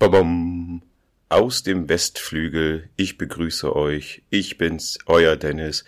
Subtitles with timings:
[0.00, 0.80] Babam.
[1.28, 5.84] Aus dem Westflügel, ich begrüße euch, ich bin's, euer Dennis,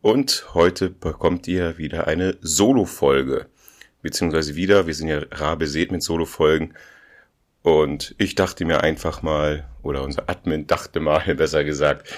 [0.00, 3.48] und heute bekommt ihr wieder eine Solo-Folge.
[4.00, 6.72] Beziehungsweise wieder, wir sind ja rar besät mit Solo-Folgen.
[7.60, 12.08] Und ich dachte mir einfach mal, oder unser Admin dachte mal, besser gesagt,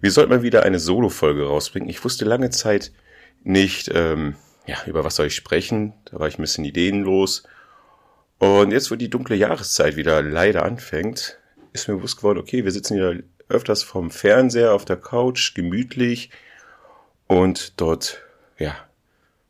[0.00, 1.90] wir sollten mal wieder eine Solo-Folge rausbringen.
[1.90, 2.90] Ich wusste lange Zeit
[3.44, 4.34] nicht, ähm,
[4.66, 5.92] ja, über was soll ich sprechen.
[6.06, 7.42] Da war ich ein bisschen ideenlos.
[8.40, 11.38] Und jetzt, wo die dunkle Jahreszeit wieder leider anfängt,
[11.74, 16.30] ist mir bewusst geworden, okay, wir sitzen wieder öfters vom Fernseher auf der Couch, gemütlich
[17.26, 18.22] und dort,
[18.58, 18.74] ja,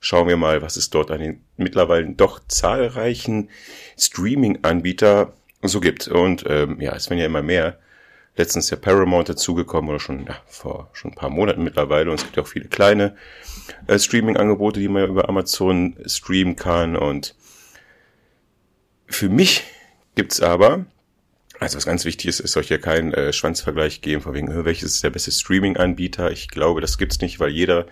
[0.01, 3.49] schauen wir mal, was es dort an den mittlerweile doch zahlreichen
[3.97, 6.09] Streaming-Anbieter so gibt.
[6.09, 7.79] Und ähm, ja, es werden ja immer mehr.
[8.37, 12.11] Letztens ja Paramount dazugekommen oder schon ja, vor schon ein paar Monaten mittlerweile.
[12.11, 13.15] Und es gibt ja auch viele kleine
[13.87, 16.97] äh, Streaming-Angebote, die man über Amazon streamen kann.
[16.97, 17.37] Und
[19.11, 19.65] für mich
[20.15, 20.87] gibt's aber,
[21.59, 24.65] also was ganz wichtig ist, es soll hier keinen äh, Schwanzvergleich geben, von wegen, äh,
[24.65, 26.31] welches ist der beste Streaming-Anbieter.
[26.31, 27.87] Ich glaube, das gibt's nicht, weil jeder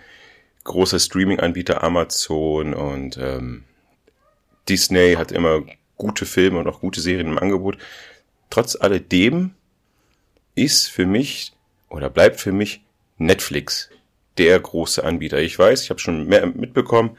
[0.63, 3.63] große Streaming-Anbieter, Amazon und ähm,
[4.67, 5.63] Disney hat immer
[5.97, 7.77] gute Filme und auch gute Serien im Angebot.
[8.49, 9.53] Trotz alledem
[10.55, 11.53] ist für mich
[11.89, 12.81] oder bleibt für mich
[13.17, 13.89] Netflix
[14.37, 15.39] der große Anbieter.
[15.39, 17.17] Ich weiß, ich habe schon mehr mitbekommen,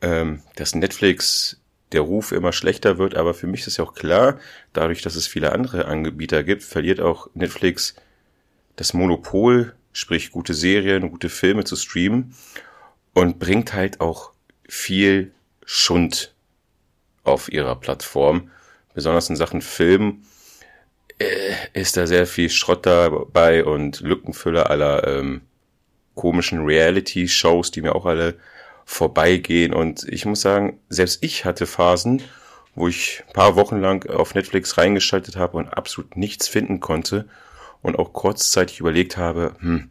[0.00, 1.60] ähm, dass Netflix
[1.94, 4.38] der Ruf immer schlechter wird, aber für mich ist ja auch klar,
[4.72, 7.94] dadurch, dass es viele andere Anbieter gibt, verliert auch Netflix
[8.76, 12.34] das Monopol, sprich gute Serien, gute Filme zu streamen
[13.14, 14.32] und bringt halt auch
[14.68, 15.32] viel
[15.64, 16.34] Schund
[17.22, 18.50] auf ihrer Plattform.
[18.92, 20.24] Besonders in Sachen Film
[21.18, 25.42] äh, ist da sehr viel Schrott dabei und Lückenfüller aller ähm,
[26.14, 28.38] komischen Reality-Shows, die mir auch alle
[28.84, 29.72] vorbeigehen.
[29.72, 32.22] Und ich muss sagen, selbst ich hatte Phasen,
[32.74, 37.28] wo ich paar Wochen lang auf Netflix reingeschaltet habe und absolut nichts finden konnte
[37.82, 39.90] und auch kurzzeitig überlegt habe, hm,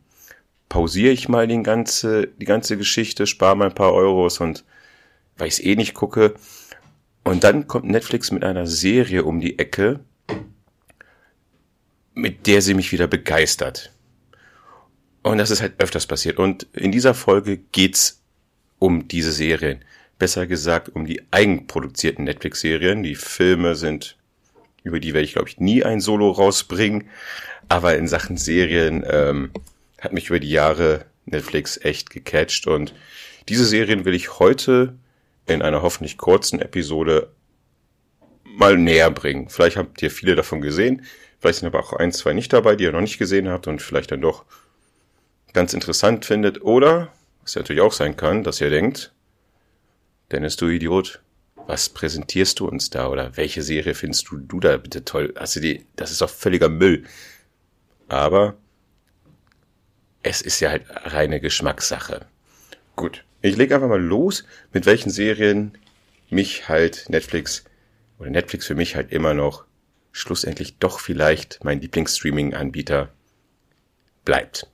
[0.69, 4.65] pausiere ich mal die ganze, die ganze Geschichte, spare mal ein paar Euros und
[5.37, 6.33] weil ich es eh nicht gucke.
[7.23, 9.99] Und dann kommt Netflix mit einer Serie um die Ecke,
[12.13, 13.93] mit der sie mich wieder begeistert.
[15.21, 16.37] Und das ist halt öfters passiert.
[16.37, 18.22] Und in dieser Folge geht's
[18.83, 19.79] um diese Serien.
[20.19, 23.01] Besser gesagt, um die eigenproduzierten Netflix-Serien.
[23.01, 24.17] Die Filme sind,
[24.83, 27.09] über die werde ich, glaube ich, nie ein Solo rausbringen.
[27.69, 29.51] Aber in Sachen Serien ähm,
[30.01, 32.67] hat mich über die Jahre Netflix echt gecatcht.
[32.67, 32.93] Und
[33.47, 34.95] diese Serien will ich heute
[35.45, 37.29] in einer hoffentlich kurzen Episode
[38.43, 39.47] mal näher bringen.
[39.47, 41.05] Vielleicht habt ihr viele davon gesehen.
[41.39, 43.81] Vielleicht sind aber auch ein, zwei nicht dabei, die ihr noch nicht gesehen habt und
[43.81, 44.43] vielleicht dann doch
[45.53, 46.61] ganz interessant findet.
[46.63, 49.13] Oder was ja natürlich auch sein kann, dass ihr denkt,
[50.31, 51.21] Dennis, du Idiot,
[51.67, 53.07] was präsentierst du uns da?
[53.07, 55.33] Oder welche Serie findest du, du da bitte toll?
[55.37, 57.05] Hast du die, das ist doch völliger Müll.
[58.07, 58.55] Aber
[60.23, 62.25] es ist ja halt reine Geschmackssache.
[62.95, 65.77] Gut, ich lege einfach mal los, mit welchen Serien
[66.29, 67.65] mich halt Netflix
[68.19, 69.65] oder Netflix für mich halt immer noch
[70.11, 73.09] schlussendlich doch vielleicht mein Lieblingsstreaming-Anbieter
[74.25, 74.67] bleibt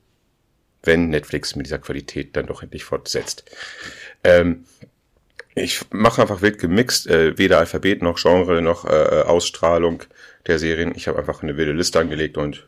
[0.83, 3.43] wenn Netflix mit dieser Qualität dann doch endlich fortsetzt.
[4.23, 4.65] Ähm,
[5.55, 10.03] ich mache einfach wild gemixt, äh, weder Alphabet noch Genre noch äh, Ausstrahlung
[10.47, 10.93] der Serien.
[10.95, 12.67] Ich habe einfach eine wilde Liste angelegt und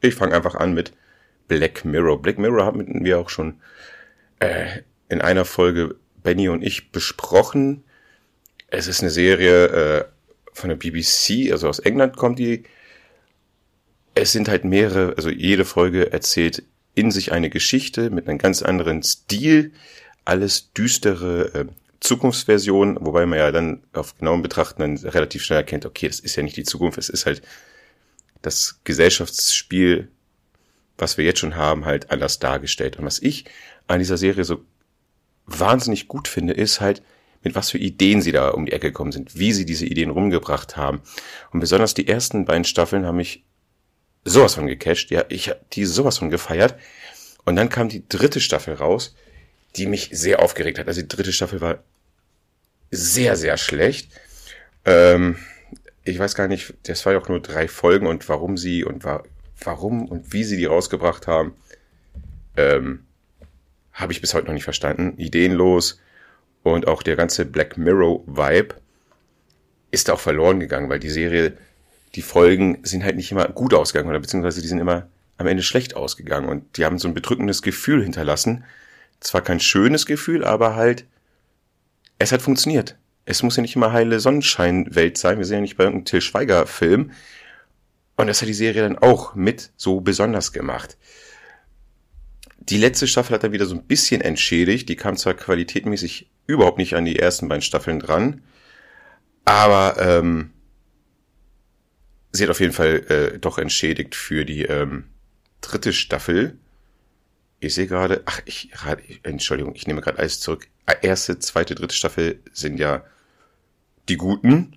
[0.00, 0.92] ich fange einfach an mit
[1.48, 2.20] Black Mirror.
[2.20, 3.60] Black Mirror haben wir auch schon
[4.40, 7.84] äh, in einer Folge Benny und ich besprochen.
[8.68, 10.04] Es ist eine Serie äh,
[10.52, 12.64] von der BBC, also aus England kommt die.
[14.14, 16.62] Es sind halt mehrere, also jede Folge erzählt
[16.96, 19.72] in sich eine Geschichte mit einem ganz anderen Stil,
[20.24, 21.64] alles düstere äh,
[22.00, 26.34] Zukunftsversion, wobei man ja dann auf genauen Betrachten dann relativ schnell erkennt, okay, das ist
[26.34, 27.42] ja nicht die Zukunft, es ist halt
[28.42, 30.08] das Gesellschaftsspiel,
[30.98, 32.98] was wir jetzt schon haben, halt anders dargestellt.
[32.98, 33.44] Und was ich
[33.86, 34.64] an dieser Serie so
[35.46, 37.02] wahnsinnig gut finde, ist halt,
[37.42, 40.10] mit was für Ideen sie da um die Ecke gekommen sind, wie sie diese Ideen
[40.10, 41.00] rumgebracht haben.
[41.52, 43.44] Und besonders die ersten beiden Staffeln haben mich
[44.26, 45.10] sowas von gecatcht.
[45.10, 46.74] Ja, ich habe die sowas von gefeiert.
[47.44, 49.14] Und dann kam die dritte Staffel raus,
[49.76, 50.88] die mich sehr aufgeregt hat.
[50.88, 51.78] Also die dritte Staffel war
[52.90, 54.10] sehr, sehr schlecht.
[54.84, 55.36] Ähm,
[56.04, 59.04] ich weiß gar nicht, das war ja auch nur drei Folgen und warum sie und
[59.04, 59.22] wa
[59.64, 61.54] warum und wie sie die rausgebracht haben,
[62.56, 63.06] ähm,
[63.92, 65.14] habe ich bis heute noch nicht verstanden.
[65.16, 66.00] Ideenlos
[66.62, 68.74] und auch der ganze Black Mirror Vibe
[69.90, 71.56] ist auch verloren gegangen, weil die Serie
[72.16, 75.62] die Folgen sind halt nicht immer gut ausgegangen oder beziehungsweise die sind immer am Ende
[75.62, 78.64] schlecht ausgegangen und die haben so ein bedrückendes Gefühl hinterlassen.
[79.20, 81.04] Zwar kein schönes Gefühl, aber halt,
[82.18, 82.96] es hat funktioniert.
[83.26, 85.36] Es muss ja nicht immer heile Sonnenscheinwelt sein.
[85.36, 87.12] Wir sind ja nicht bei irgendeinem Till Schweiger Film,
[88.16, 90.96] Und das hat die Serie dann auch mit so besonders gemacht.
[92.58, 94.88] Die letzte Staffel hat dann wieder so ein bisschen entschädigt.
[94.88, 98.40] Die kam zwar qualitätmäßig überhaupt nicht an die ersten beiden Staffeln dran,
[99.44, 100.52] aber ähm,
[102.36, 105.04] sie hat auf jeden Fall äh, doch entschädigt für die ähm,
[105.60, 106.58] dritte Staffel.
[107.58, 108.70] Ich sehe gerade, ach, ich,
[109.22, 110.68] Entschuldigung, ich nehme gerade alles zurück.
[111.02, 113.04] Erste, zweite, dritte Staffel sind ja
[114.08, 114.76] die guten.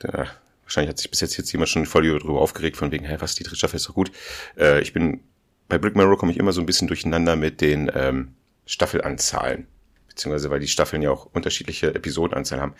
[0.00, 0.28] Da,
[0.62, 3.34] wahrscheinlich hat sich bis jetzt jetzt jemand schon voll darüber aufgeregt, von wegen, hä, was,
[3.34, 4.12] die dritte Staffel ist doch gut.
[4.56, 5.20] Äh, ich bin,
[5.68, 8.34] bei Brick Mirror komme ich immer so ein bisschen durcheinander mit den ähm,
[8.66, 9.66] Staffelanzahlen.
[10.08, 12.74] Beziehungsweise, weil die Staffeln ja auch unterschiedliche Episodenanzahlen haben.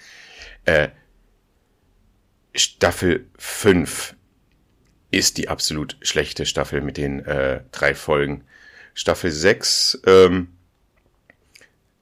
[0.66, 0.90] Äh,
[2.54, 4.14] Staffel 5
[5.10, 8.44] ist die absolut schlechte Staffel mit den äh, drei Folgen.
[8.94, 10.48] Staffel 6 ähm,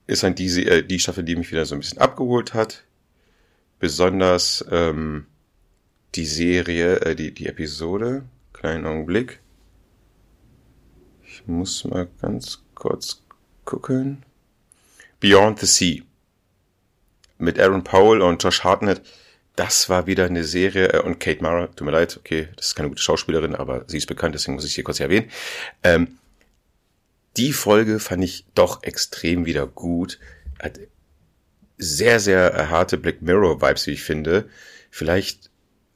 [0.06, 2.84] ist dann die, äh, die Staffel, die mich wieder so ein bisschen abgeholt hat.
[3.78, 5.26] Besonders ähm,
[6.14, 8.25] die Serie, äh, die, die Episode.
[8.52, 9.40] Kleinen Augenblick.
[11.25, 13.22] Ich muss mal ganz kurz
[13.64, 14.25] gucken.
[15.20, 16.02] Beyond the Sea.
[17.38, 19.02] Mit Aaron Powell und Josh Hartnett
[19.56, 22.75] das war wieder eine Serie, äh, und Kate Mara, tut mir leid, okay, das ist
[22.75, 25.31] keine gute Schauspielerin, aber sie ist bekannt, deswegen muss ich sie kurz erwähnen.
[25.82, 26.19] Ähm,
[27.37, 30.19] die Folge fand ich doch extrem wieder gut.
[30.62, 30.78] Hat
[31.78, 34.49] sehr, sehr harte Black Mirror-Vibes, wie ich finde.
[34.90, 35.50] Vielleicht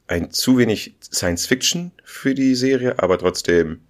[0.07, 3.81] ein zu wenig Science Fiction für die Serie, aber trotzdem,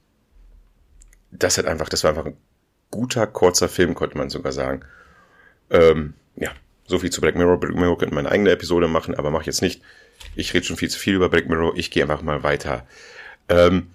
[1.32, 2.38] das hat einfach, das war einfach ein
[2.92, 4.82] guter, kurzer Film, konnte man sogar sagen.
[5.70, 6.52] Ähm, ja,
[6.88, 7.60] so viel zu Black Mirror.
[7.60, 9.82] Black Mirror könnte meine eigene Episode machen, aber mache ich jetzt nicht.
[10.36, 11.74] Ich rede schon viel zu viel über Black Mirror.
[11.76, 12.88] Ich gehe einfach mal weiter.
[13.50, 13.88] Ähm,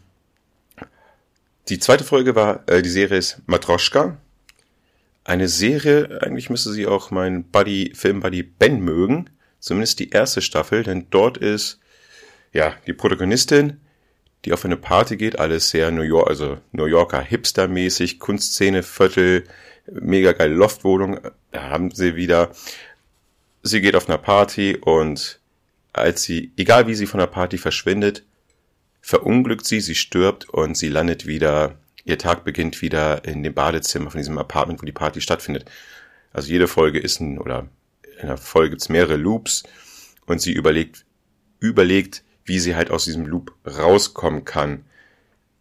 [1.68, 4.18] die zweite Folge war, äh, die Serie ist Matroschka.
[5.24, 9.30] Eine Serie, eigentlich müsste sie auch mein Buddy, Film-Buddy Ben mögen.
[9.60, 11.78] Zumindest die erste Staffel, denn dort ist,
[12.52, 13.80] ja, die Protagonistin,
[14.44, 19.44] die auf eine Party geht, alles sehr New York, also New Yorker Hipster-mäßig, Kunstszene, Viertel,
[19.90, 21.20] mega geile Loftwohnung.
[21.50, 22.50] Da haben sie wieder,
[23.62, 25.40] sie geht auf einer Party und
[25.92, 28.24] als sie, egal wie sie von der Party verschwindet,
[29.00, 34.10] verunglückt sie, sie stirbt und sie landet wieder, ihr Tag beginnt wieder in dem Badezimmer
[34.10, 35.70] von diesem Apartment, wo die Party stattfindet.
[36.32, 37.68] Also jede Folge ist ein, oder
[38.20, 39.64] in der Folge gibt's mehrere Loops
[40.26, 41.04] und sie überlegt,
[41.60, 44.84] überlegt, wie sie halt aus diesem Loop rauskommen kann.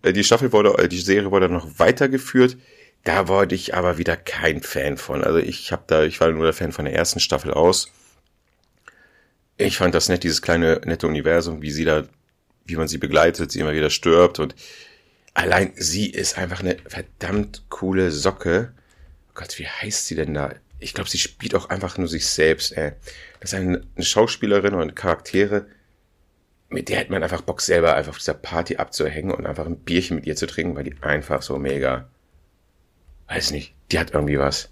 [0.02, 2.58] Äh, die Staffel wurde, äh, die Serie wurde noch weitergeführt.
[3.04, 5.24] Da wurde ich aber wieder kein Fan von.
[5.24, 7.92] Also ich habe da, ich war nur der Fan von der ersten Staffel aus.
[9.58, 12.04] Ich fand das nett, dieses kleine nette Universum, wie sie da,
[12.66, 14.56] wie man sie begleitet, sie immer wieder stirbt und
[15.34, 18.74] allein sie ist einfach eine verdammt coole Socke.
[19.30, 20.54] Oh Gott, wie heißt sie denn da?
[20.80, 22.76] Ich glaube, sie spielt auch einfach nur sich selbst.
[22.76, 22.94] Ey.
[23.40, 25.68] Das ist eine, eine Schauspielerin und Charaktere,
[26.70, 29.78] mit der hätte man einfach Bock selber einfach auf dieser Party abzuhängen und einfach ein
[29.78, 32.10] Bierchen mit ihr zu trinken, weil die einfach so mega
[33.32, 34.70] weiß nicht, die hat irgendwie was.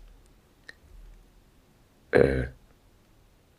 [2.11, 2.47] Äh,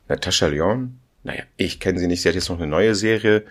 [0.09, 0.99] Natascha Lyon?
[1.23, 2.21] Naja, ich kenne sie nicht.
[2.21, 3.45] Sie hat jetzt noch eine neue Serie.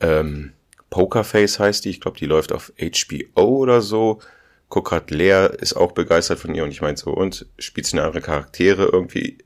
[0.00, 0.52] Ähm,
[0.90, 1.90] Pokerface heißt die.
[1.90, 4.20] Ich glaube, die läuft auf HBO oder so.
[4.68, 8.06] Guck Lea ist auch begeistert von ihr und ich meine so, und spielt sie eine
[8.06, 9.38] andere Charaktere irgendwie?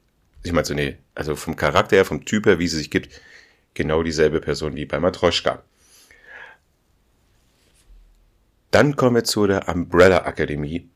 [0.43, 3.09] Ich meine so, nee, also vom Charakter her, vom Typ her, wie sie sich gibt,
[3.73, 5.63] genau dieselbe Person wie bei Matroschka.
[8.71, 10.89] Dann kommen wir zu der Umbrella Akademie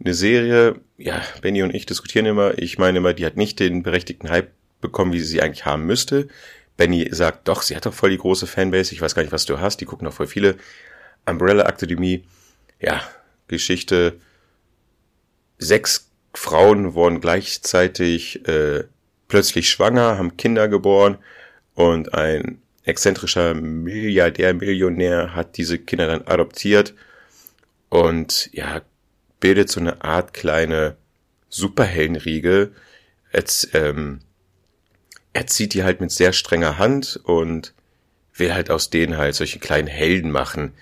[0.00, 3.82] eine Serie, ja, Benny und ich diskutieren immer, ich meine immer, die hat nicht den
[3.82, 6.28] berechtigten Hype bekommen, wie sie sie eigentlich haben müsste.
[6.76, 9.46] Benny sagt, doch, sie hat doch voll die große Fanbase, ich weiß gar nicht, was
[9.46, 10.56] du hast, die gucken doch voll viele.
[11.24, 12.24] Umbrella Akademie,
[12.80, 13.02] ja,
[13.48, 14.20] Geschichte,
[15.58, 18.84] sechs Frauen wurden gleichzeitig äh,
[19.28, 21.18] plötzlich schwanger, haben Kinder geboren
[21.74, 26.94] und ein exzentrischer Milliardär, Millionär hat diese Kinder dann adoptiert.
[27.88, 28.82] Und ja,
[29.40, 30.96] bildet so eine Art kleine
[31.48, 32.72] Superheldenriege.
[33.32, 34.20] Jetzt, ähm,
[35.32, 37.74] er zieht die halt mit sehr strenger Hand und
[38.34, 40.74] will halt aus denen halt solche kleinen Helden machen.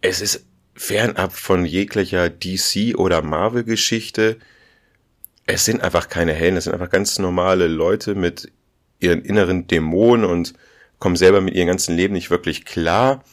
[0.00, 4.38] Es ist fernab von jeglicher DC oder Marvel Geschichte.
[5.46, 8.50] Es sind einfach keine Helden, es sind einfach ganz normale Leute mit
[9.00, 10.54] ihren inneren Dämonen und
[10.98, 13.24] kommen selber mit ihrem ganzen Leben nicht wirklich klar.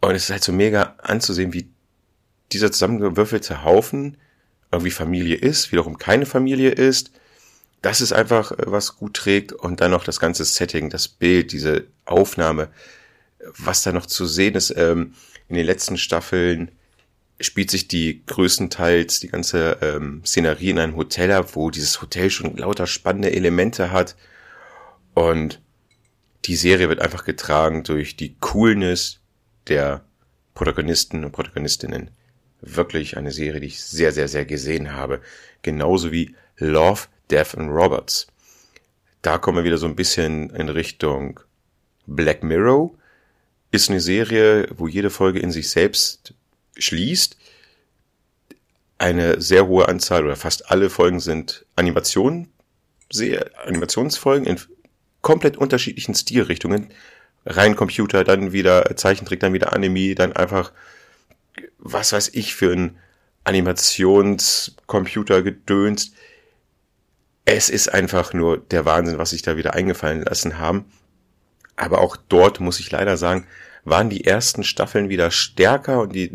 [0.00, 1.71] Und es ist halt so mega anzusehen, wie
[2.52, 4.16] dieser zusammengewürfelte Haufen
[4.70, 7.12] irgendwie Familie ist, wiederum keine Familie ist.
[7.82, 9.52] Das ist einfach, äh, was gut trägt.
[9.52, 12.68] Und dann noch das ganze Setting, das Bild, diese Aufnahme,
[13.58, 14.72] was da noch zu sehen ist.
[14.76, 15.14] Ähm,
[15.48, 16.70] in den letzten Staffeln
[17.40, 22.30] spielt sich die größtenteils die ganze ähm, Szenerie in einem Hotel ab, wo dieses Hotel
[22.30, 24.16] schon lauter spannende Elemente hat.
[25.14, 25.60] Und
[26.44, 29.20] die Serie wird einfach getragen durch die Coolness,
[29.68, 30.04] der
[30.54, 32.10] Protagonisten und Protagonistinnen.
[32.62, 35.20] Wirklich eine Serie, die ich sehr, sehr, sehr gesehen habe.
[35.62, 38.28] Genauso wie Love, Death and Roberts.
[39.20, 41.40] Da kommen wir wieder so ein bisschen in Richtung
[42.06, 42.92] Black Mirror.
[43.70, 46.34] Ist eine Serie, wo jede Folge in sich selbst
[46.78, 47.36] schließt.
[48.98, 52.48] Eine sehr hohe Anzahl oder fast alle Folgen sind Animationen,
[53.64, 54.60] Animationsfolgen in
[55.20, 56.90] komplett unterschiedlichen Stilrichtungen.
[57.44, 60.72] Rein Computer, dann wieder Zeichentrick, dann wieder Anime, dann einfach,
[61.78, 62.98] was weiß ich, für ein
[63.44, 66.14] Animationscomputer gedönst.
[67.44, 70.84] Es ist einfach nur der Wahnsinn, was sich da wieder eingefallen lassen haben.
[71.76, 73.46] Aber auch dort muss ich leider sagen,
[73.84, 76.30] waren die ersten Staffeln wieder stärker und die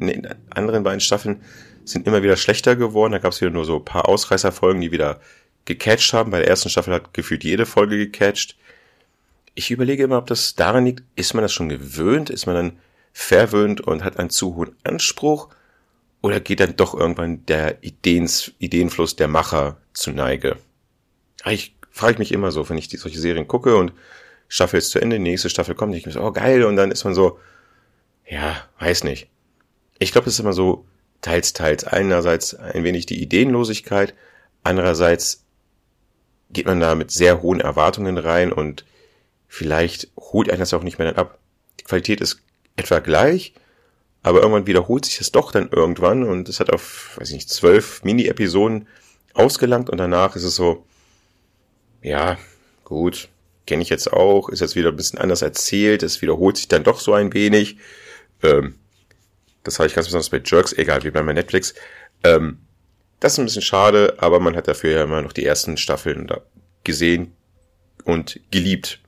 [0.50, 1.42] anderen beiden Staffeln
[1.86, 3.14] sind immer wieder schlechter geworden.
[3.14, 5.22] Da gab es wieder nur so ein paar Ausreißerfolgen, die wieder
[5.64, 6.32] gecatcht haben.
[6.32, 8.58] Bei der ersten Staffel hat gefühlt jede Folge gecatcht.
[9.56, 12.80] Ich überlege immer, ob das daran liegt, ist man das schon gewöhnt, ist man dann
[13.14, 15.50] verwöhnt und hat einen zu hohen Anspruch
[16.22, 20.58] oder geht dann doch irgendwann der Ideens, Ideenfluss der Macher zu Neige?
[21.46, 23.94] Ich frage mich immer so, wenn ich die, solche Serien gucke und
[24.48, 27.04] Staffel ist zu Ende, nächste Staffel kommt, ich mir so, oh geil, und dann ist
[27.04, 27.40] man so,
[28.26, 29.30] ja, weiß nicht.
[30.00, 30.86] Ich glaube, es ist immer so
[31.22, 31.84] teils, teils.
[31.84, 34.14] Einerseits ein wenig die Ideenlosigkeit,
[34.64, 35.44] andererseits
[36.50, 38.86] geht man da mit sehr hohen Erwartungen rein und
[39.48, 41.40] vielleicht holt einen das auch nicht mehr dann ab.
[41.80, 42.42] Die Qualität ist
[42.78, 43.54] etwa gleich,
[44.24, 47.50] aber irgendwann wiederholt sich das doch dann irgendwann und es hat auf, weiß ich nicht,
[47.50, 48.88] zwölf Mini-Episoden
[49.34, 50.86] ausgelangt und danach ist es so,
[52.02, 52.38] ja,
[52.84, 53.30] gut,
[53.66, 56.84] kenne ich jetzt auch, ist jetzt wieder ein bisschen anders erzählt, es wiederholt sich dann
[56.84, 57.78] doch so ein wenig.
[58.42, 58.76] Ähm,
[59.64, 61.74] das habe ich ganz besonders bei Jerks, egal wie bei Netflix.
[62.24, 62.60] Ähm,
[63.20, 66.32] das ist ein bisschen schade, aber man hat dafür ja immer noch die ersten Staffeln
[66.84, 67.36] gesehen
[68.06, 69.02] und geliebt.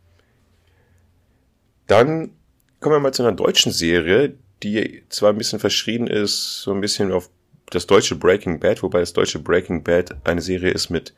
[1.87, 2.31] Dann
[2.79, 4.33] kommen wir mal zu einer deutschen Serie,
[4.63, 7.29] die zwar ein bisschen verschrien ist, so ein bisschen auf
[7.69, 11.13] das deutsche Breaking Bad, wobei das deutsche Breaking Bad eine Serie ist mit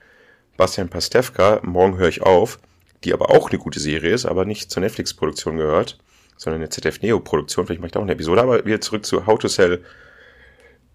[0.58, 2.60] Bastian Pastewka, Morgen höre ich auf,
[3.04, 5.98] die aber auch eine gute Serie ist, aber nicht zur Netflix-Produktion gehört,
[6.38, 7.66] sondern eine ZDF-Neo-Produktion.
[7.66, 9.84] Vielleicht mache ich da auch eine Episode, aber wieder zurück zu How to Sell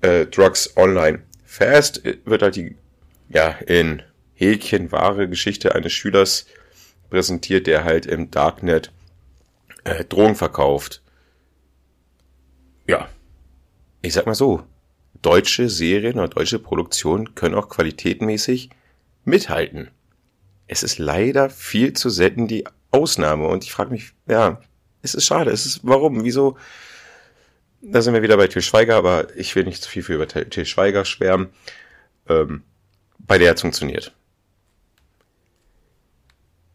[0.02, 1.22] äh, Drugs Online.
[1.44, 2.76] Fast wird halt die,
[3.28, 4.02] ja, in
[4.34, 6.46] Häkchen wahre Geschichte eines Schülers
[7.10, 8.92] präsentiert, der halt im Darknet
[9.86, 11.02] äh, Drogen verkauft.
[12.86, 13.08] Ja,
[14.02, 14.64] ich sag mal so,
[15.22, 18.70] deutsche Serien oder deutsche Produktionen können auch qualitätmäßig
[19.24, 19.90] mithalten.
[20.66, 24.60] Es ist leider viel zu selten die Ausnahme und ich frage mich, ja,
[25.02, 26.56] es ist schade, es ist, warum, wieso,
[27.80, 30.26] da sind wir wieder bei Til Schweiger, aber ich will nicht zu viel für über
[30.26, 31.48] Til Schweiger schwärmen,
[32.28, 32.62] ähm,
[33.18, 34.14] bei der hat funktioniert.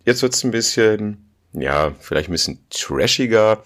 [0.06, 3.64] Jetzt wird's ein bisschen ja, vielleicht ein bisschen trashiger,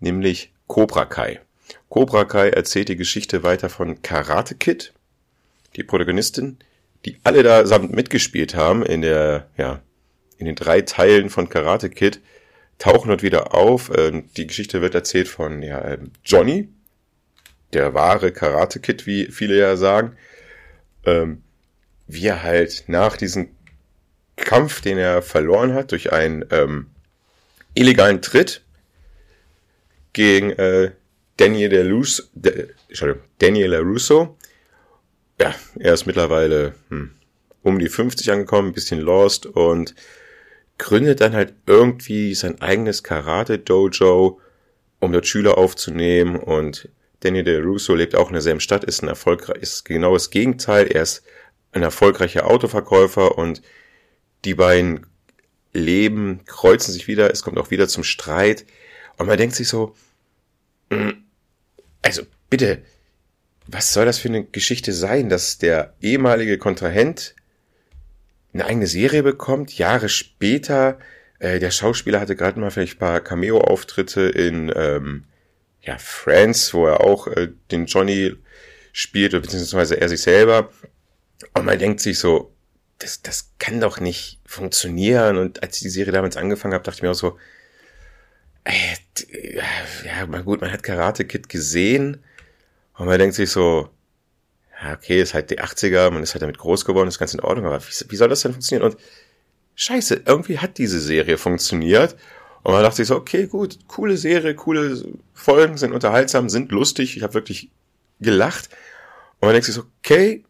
[0.00, 1.40] nämlich Cobra Kai.
[1.88, 4.92] Cobra Kai erzählt die Geschichte weiter von Karate Kid,
[5.76, 6.58] die Protagonistin,
[7.04, 9.80] die alle da samt mitgespielt haben in der, ja,
[10.38, 12.20] in den drei Teilen von Karate Kid,
[12.78, 13.90] tauchen dort wieder auf.
[14.36, 16.68] Die Geschichte wird erzählt von ja, ähm, Johnny,
[17.72, 20.16] der wahre Karate Kid, wie viele ja sagen,
[21.04, 21.42] ähm,
[22.06, 23.48] wie er halt nach diesem
[24.36, 26.88] Kampf, den er verloren hat durch ein ähm,
[27.76, 28.62] illegalen Tritt
[30.12, 30.92] gegen äh,
[31.36, 32.70] Daniel LaRusso, de,
[33.38, 34.36] Daniel LaRusso.
[35.40, 37.12] Ja, er ist mittlerweile hm,
[37.62, 39.94] um die 50 angekommen, ein bisschen lost und
[40.78, 44.40] gründet dann halt irgendwie sein eigenes Karate-Dojo,
[44.98, 46.88] um dort Schüler aufzunehmen und
[47.20, 50.86] Daniel De Russo lebt auch in derselben Stadt, ist ein erfolgreich, ist genau das Gegenteil.
[50.86, 51.22] Er ist
[51.72, 53.62] ein erfolgreicher Autoverkäufer und
[54.44, 55.06] die beiden
[55.76, 58.64] Leben kreuzen sich wieder, es kommt auch wieder zum Streit.
[59.16, 59.94] Und man denkt sich so,
[60.90, 61.10] mm,
[62.02, 62.82] also bitte,
[63.66, 67.34] was soll das für eine Geschichte sein, dass der ehemalige Kontrahent
[68.52, 70.98] eine eigene Serie bekommt, Jahre später,
[71.38, 75.24] äh, der Schauspieler hatte gerade mal vielleicht ein paar Cameo-Auftritte in ähm,
[75.82, 78.34] ja, Friends, wo er auch äh, den Johnny
[78.92, 80.70] spielt, beziehungsweise er sich selber.
[81.52, 82.55] Und man denkt sich so,
[82.98, 85.36] das, das kann doch nicht funktionieren.
[85.36, 87.38] Und als ich die Serie damals angefangen habe, dachte ich mir auch so,
[88.64, 88.96] äh,
[90.04, 92.22] ja, mal gut, man hat Karate Kid gesehen
[92.94, 93.90] und man denkt sich so,
[94.82, 97.40] ja, okay, ist halt die 80er, man ist halt damit groß geworden, ist ganz in
[97.40, 98.90] Ordnung, aber wie, wie soll das denn funktionieren?
[98.90, 99.00] Und
[99.74, 102.16] scheiße, irgendwie hat diese Serie funktioniert.
[102.62, 107.16] Und man dachte sich so, okay, gut, coole Serie, coole Folgen, sind unterhaltsam, sind lustig,
[107.16, 107.70] ich habe wirklich
[108.18, 108.70] gelacht.
[109.38, 110.44] Und man denkt sich so, okay,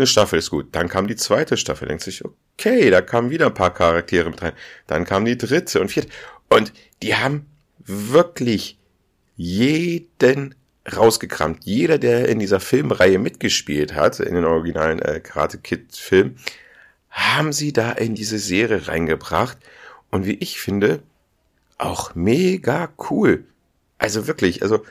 [0.00, 0.68] eine Staffel ist gut.
[0.72, 1.88] Dann kam die zweite Staffel.
[1.88, 4.52] Denkt sich, okay, da kamen wieder ein paar Charaktere mit rein.
[4.86, 6.08] Dann kam die dritte und vierte.
[6.48, 7.46] Und die haben
[7.78, 8.78] wirklich
[9.36, 10.54] jeden
[10.90, 11.64] rausgekramt.
[11.64, 16.36] Jeder, der in dieser Filmreihe mitgespielt hat, in den originalen äh, Karate Kid Film,
[17.10, 19.58] haben sie da in diese Serie reingebracht.
[20.10, 21.02] Und wie ich finde,
[21.78, 23.44] auch mega cool.
[23.98, 24.84] Also wirklich, also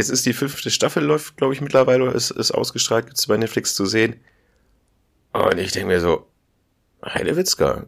[0.00, 3.36] Jetzt ist die fünfte Staffel, läuft, glaube ich, mittlerweile, ist, ist ausgestrahlt, gibt es bei
[3.36, 4.16] Netflix zu sehen.
[5.34, 6.26] Und ich denke mir so,
[7.04, 7.84] Heidewitzka,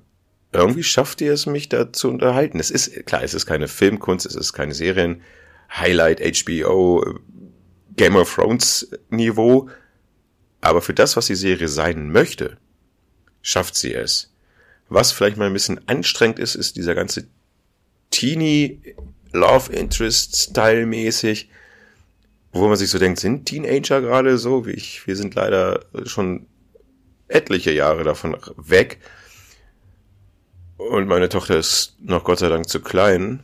[0.52, 2.60] irgendwie schafft ihr es, mich da zu unterhalten.
[2.60, 5.22] Es ist, klar, es ist keine Filmkunst, es ist keine Serien,
[5.74, 7.02] Highlight, HBO,
[7.96, 9.70] Game of Thrones Niveau,
[10.60, 12.58] aber für das, was die Serie sein möchte,
[13.40, 14.34] schafft sie es.
[14.90, 17.26] Was vielleicht mal ein bisschen anstrengend ist, ist dieser ganze
[18.10, 18.82] Teenie
[19.32, 21.48] Love Interest Style mäßig
[22.52, 24.66] wo man sich so denkt, sind Teenager gerade so?
[24.66, 26.46] Wie ich, wir sind leider schon
[27.28, 28.98] etliche Jahre davon weg.
[30.76, 33.40] Und meine Tochter ist noch Gott sei Dank zu klein.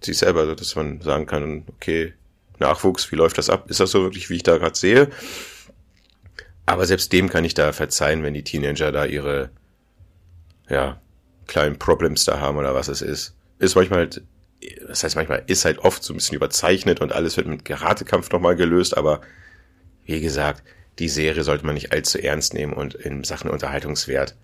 [0.00, 2.12] Sie selber, dass man sagen kann, okay,
[2.58, 3.70] Nachwuchs, wie läuft das ab?
[3.70, 5.10] Ist das so wirklich, wie ich da gerade sehe?
[6.66, 9.50] Aber selbst dem kann ich da verzeihen, wenn die Teenager da ihre,
[10.68, 11.00] ja,
[11.46, 13.34] kleinen Problems da haben oder was es ist.
[13.58, 14.22] Ist manchmal halt
[14.86, 18.30] das heißt manchmal ist halt oft so ein bisschen überzeichnet und alles wird mit Karatekampf
[18.30, 19.20] nochmal gelöst, aber
[20.04, 20.62] wie gesagt,
[20.98, 24.36] die Serie sollte man nicht allzu ernst nehmen und in Sachen Unterhaltungswert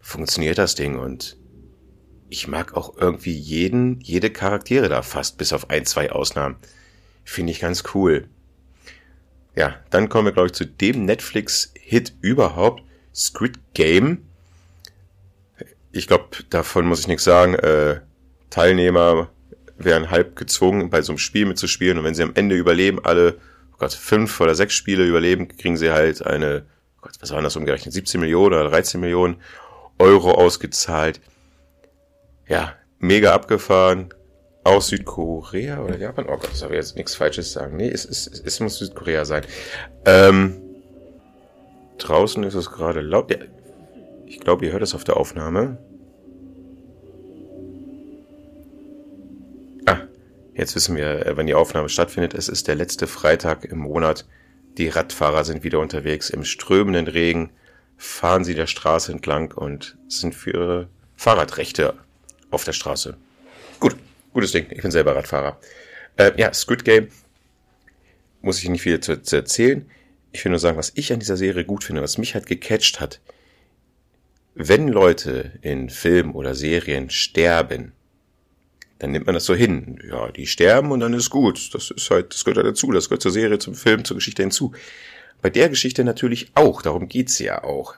[0.00, 1.36] funktioniert das Ding und
[2.30, 6.56] ich mag auch irgendwie jeden, jede Charaktere da fast, bis auf ein, zwei Ausnahmen.
[7.24, 8.28] Finde ich ganz cool.
[9.54, 12.82] Ja, dann kommen wir, glaube ich, zu dem Netflix-Hit überhaupt,
[13.14, 14.26] Squid Game.
[15.90, 17.54] Ich glaube, davon muss ich nichts sagen.
[17.54, 18.00] Äh,
[18.50, 19.30] Teilnehmer
[19.78, 21.98] werden halb gezwungen, bei so einem Spiel mitzuspielen.
[21.98, 23.36] Und wenn sie am Ende überleben, alle,
[23.72, 26.64] oh Gott, fünf oder sechs Spiele überleben, kriegen sie halt eine,
[26.96, 29.36] oh Gott, was waren das umgerechnet, 17 Millionen oder 13 Millionen
[29.98, 31.20] Euro ausgezahlt.
[32.48, 34.12] Ja, mega abgefahren.
[34.64, 36.26] Aus Südkorea oder Japan?
[36.28, 37.76] Oh Gott, das habe ich jetzt nichts Falsches sagen.
[37.76, 39.44] Nee, es, es, es, es muss Südkorea sein.
[40.04, 40.60] Ähm,
[41.98, 43.30] draußen ist es gerade laut.
[43.30, 43.38] Ja,
[44.26, 45.78] ich glaube, ihr hört es auf der Aufnahme.
[50.58, 52.34] Jetzt wissen wir, äh, wann die Aufnahme stattfindet.
[52.34, 54.26] Es ist der letzte Freitag im Monat.
[54.76, 56.30] Die Radfahrer sind wieder unterwegs.
[56.30, 57.50] Im strömenden Regen
[57.96, 61.94] fahren sie der Straße entlang und sind für ihre Fahrradrechte
[62.50, 63.16] auf der Straße.
[63.78, 63.94] Gut,
[64.32, 64.66] gutes Ding.
[64.70, 65.60] Ich bin selber Radfahrer.
[66.16, 67.08] Äh, ja, Squid Game
[68.42, 69.88] muss ich nicht viel zu, zu erzählen.
[70.32, 72.98] Ich will nur sagen, was ich an dieser Serie gut finde, was mich halt gecatcht
[72.98, 73.20] hat.
[74.56, 77.92] Wenn Leute in Filmen oder Serien sterben,
[78.98, 80.00] dann nimmt man das so hin.
[80.08, 81.74] Ja, die sterben und dann ist gut.
[81.74, 82.90] Das ist halt, das gehört halt dazu.
[82.90, 84.72] Das gehört zur Serie, zum Film, zur Geschichte hinzu.
[85.40, 86.82] Bei der Geschichte natürlich auch.
[86.82, 87.94] Darum geht's ja auch.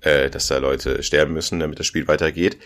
[0.00, 2.58] Äh, dass da Leute sterben müssen, damit das Spiel weitergeht.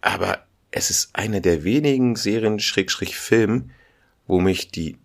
[0.00, 3.70] Aber es ist eine der wenigen Serien, Schrägstrich Film,
[4.26, 4.96] wo mich die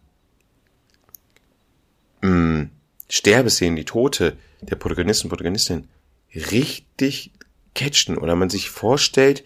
[2.21, 2.69] mh, hm,
[3.09, 5.87] Sterbeszenen, die Tote der Protagonisten Protagonistin
[6.33, 7.31] richtig
[7.73, 9.43] catchen oder man sich vorstellt,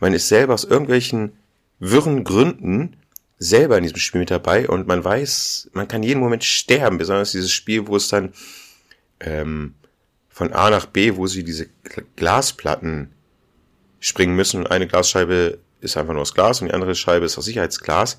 [0.00, 1.32] man ist selber aus irgendwelchen
[1.78, 2.96] wirren Gründen
[3.38, 7.32] selber in diesem Spiel mit dabei und man weiß, man kann jeden Moment sterben, besonders
[7.32, 8.32] dieses Spiel, wo es dann
[9.20, 9.74] ähm,
[10.28, 11.68] von A nach B, wo sie diese
[12.16, 13.10] Glasplatten
[13.98, 17.38] springen müssen und eine Glasscheibe ist einfach nur aus Glas und die andere Scheibe ist
[17.38, 18.18] aus Sicherheitsglas.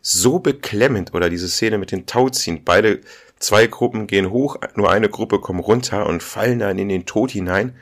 [0.00, 2.62] So beklemmend oder diese Szene mit den Tauziehen.
[2.64, 3.00] Beide,
[3.40, 7.32] zwei Gruppen gehen hoch, nur eine Gruppe kommt runter und fallen dann in den Tod
[7.32, 7.74] hinein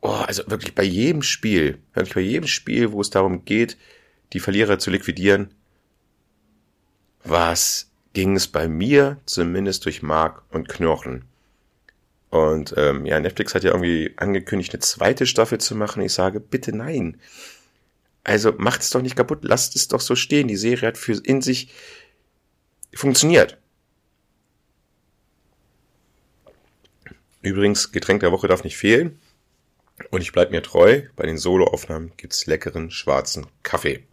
[0.00, 3.76] oh, also wirklich bei jedem Spiel, wirklich bei jedem Spiel, wo es darum geht,
[4.32, 5.54] die Verlierer zu liquidieren,
[7.24, 11.24] was ging es bei mir zumindest durch Mark und Knochen.
[12.30, 16.02] Und ähm, ja, Netflix hat ja irgendwie angekündigt, eine zweite Staffel zu machen.
[16.02, 17.20] Ich sage, bitte nein.
[18.22, 20.46] Also macht es doch nicht kaputt, lasst es doch so stehen.
[20.46, 21.72] Die Serie hat für in sich
[22.94, 23.58] funktioniert.
[27.42, 29.18] Übrigens, Getränk der Woche darf nicht fehlen.
[30.10, 34.04] Und ich bleib mir treu, bei den Soloaufnahmen gibt's leckeren schwarzen Kaffee.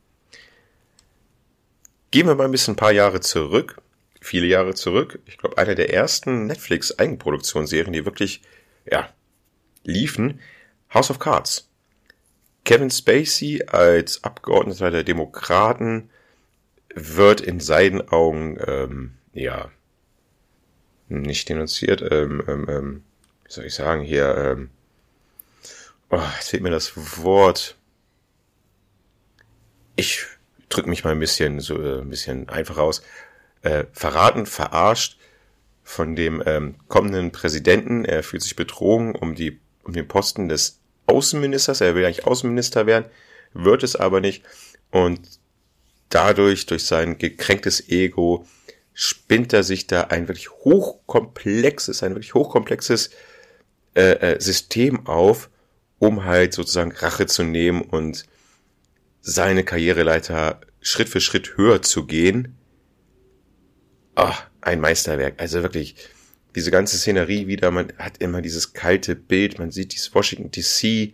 [2.12, 3.82] Gehen wir mal ein bisschen ein paar Jahre zurück,
[4.22, 5.20] viele Jahre zurück.
[5.26, 8.42] Ich glaube, eine der ersten Netflix-Eigenproduktionsserien, die wirklich,
[8.86, 9.10] ja,
[9.84, 10.40] liefen,
[10.94, 11.70] House of Cards.
[12.64, 16.10] Kevin Spacey als Abgeordneter der Demokraten
[16.94, 19.72] wird in seinen Augen, ähm, ja,
[21.10, 23.04] nicht denunziert, ähm, ähm, ähm,
[23.46, 24.70] wie soll ich sagen, hier, ähm,
[26.10, 26.94] Oh, jetzt fehlt mir das
[27.24, 27.76] Wort.
[29.96, 30.26] Ich
[30.70, 33.02] drücke mich mal ein bisschen so äh, ein bisschen einfach aus.
[33.62, 35.18] Äh, verraten, verarscht
[35.84, 38.06] von dem ähm, kommenden Präsidenten.
[38.06, 41.82] Er fühlt sich betrogen um die um den Posten des Außenministers.
[41.82, 43.06] Er will eigentlich Außenminister werden,
[43.54, 44.44] wird es aber nicht.
[44.92, 45.40] Und
[46.10, 48.46] dadurch, durch sein gekränktes Ego,
[48.94, 53.12] spinnt er sich da ein wirklich hochkomplexes, ein wirklich hochkomplexes
[53.96, 55.50] äh, äh, System auf,
[56.00, 58.26] um halt sozusagen Rache zu nehmen und
[59.22, 62.56] seine Karriereleiter Schritt für Schritt höher zu gehen.
[64.16, 65.36] Ah, ein Meisterwerk.
[65.38, 65.96] Also wirklich,
[66.56, 71.14] diese ganze Szenerie wieder, man hat immer dieses kalte Bild, man sieht dieses Washington DC,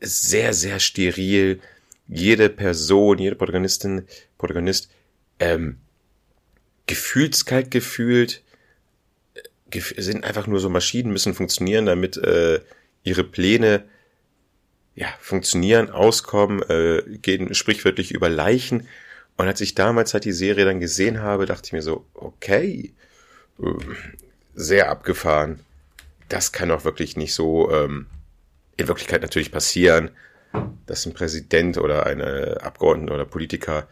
[0.00, 1.60] sehr, sehr steril.
[2.06, 4.06] Jede Person, jede Protagonistin,
[4.38, 4.90] Protagonist,
[5.38, 5.78] ähm,
[6.86, 8.42] gefühlskalt gefühlt,
[9.70, 12.60] äh, sind einfach nur so Maschinen, müssen funktionieren, damit äh,
[13.08, 13.84] ihre Pläne
[14.94, 18.88] ja, funktionieren, auskommen, äh, gehen sprichwörtlich über Leichen.
[19.36, 22.92] Und als ich damals halt die Serie dann gesehen habe, dachte ich mir so, okay,
[23.60, 23.64] äh,
[24.54, 25.60] sehr abgefahren.
[26.28, 28.06] Das kann auch wirklich nicht so ähm,
[28.76, 30.10] in Wirklichkeit natürlich passieren,
[30.86, 33.86] dass ein Präsident oder eine Abgeordnete oder Politiker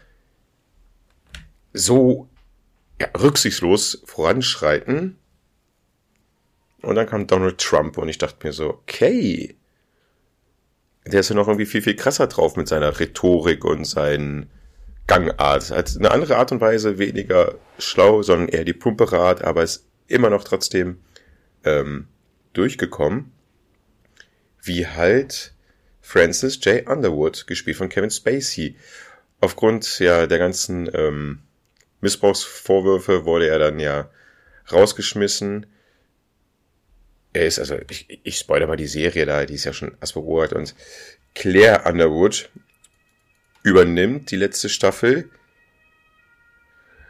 [1.73, 2.29] so
[3.01, 5.17] ja, rücksichtslos voranschreiten.
[6.83, 9.57] Und dann kam Donald Trump und ich dachte mir so, okay,
[11.07, 14.51] der ist ja noch irgendwie viel, viel krasser drauf mit seiner Rhetorik und seinen
[15.07, 15.71] Gangart.
[15.71, 19.87] Als eine andere Art und Weise, weniger schlau, sondern eher die pumpere Art, aber ist
[20.09, 20.99] immer noch trotzdem
[21.65, 22.09] ähm,
[22.53, 23.33] durchgekommen.
[24.63, 25.55] Wie halt
[26.01, 26.87] Francis J.
[26.89, 28.77] Underwood, gespielt von Kevin Spacey.
[29.41, 31.41] Aufgrund ja der ganzen ähm,
[32.01, 34.11] Missbrauchsvorwürfe wurde er dann ja
[34.73, 35.67] rausgeschmissen.
[37.37, 40.55] Er ist, also, ich, ich spoilere mal die Serie da, die ist ja schon aspergert
[40.55, 40.75] und
[41.35, 42.49] Claire Underwood
[43.63, 45.29] übernimmt die letzte Staffel.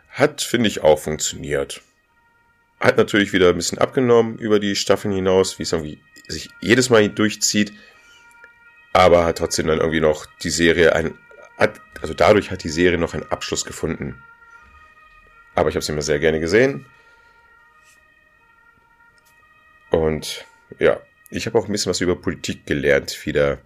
[0.08, 1.80] Hat, finde ich, auch funktioniert.
[2.80, 6.90] Hat natürlich wieder ein bisschen abgenommen über die Staffeln hinaus, wie es irgendwie sich jedes
[6.90, 7.72] Mal durchzieht.
[8.92, 11.16] Aber hat trotzdem dann irgendwie noch die Serie ein,
[11.56, 14.20] hat, also dadurch hat die Serie noch einen Abschluss gefunden.
[15.54, 16.84] Aber ich habe sie immer sehr gerne gesehen.
[19.96, 20.44] Und
[20.78, 23.58] ja, ich habe auch ein bisschen was über Politik gelernt, wie der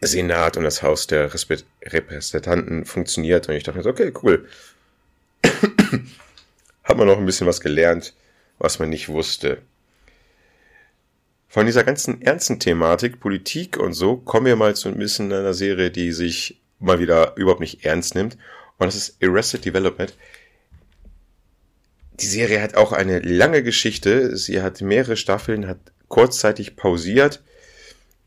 [0.00, 3.48] Senat und das Haus der Repräsentanten funktioniert.
[3.48, 4.48] Und ich dachte okay, cool.
[6.84, 8.14] hat man noch ein bisschen was gelernt,
[8.58, 9.62] was man nicht wusste.
[11.48, 15.54] Von dieser ganzen ernsten Thematik, Politik und so, kommen wir mal zu ein bisschen einer
[15.54, 18.38] Serie, die sich mal wieder überhaupt nicht ernst nimmt.
[18.78, 20.16] Und das ist Arrested Development
[22.22, 24.36] die Serie hat auch eine lange Geschichte.
[24.36, 27.42] Sie hat mehrere Staffeln, hat kurzzeitig pausiert,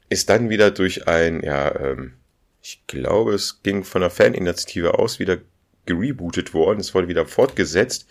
[0.10, 2.14] ist dann wieder durch ein, ja, ähm,
[2.62, 5.38] ich glaube, es ging von einer Faninitiative aus wieder
[5.86, 6.80] gerebootet worden.
[6.80, 8.08] Es wurde wieder fortgesetzt.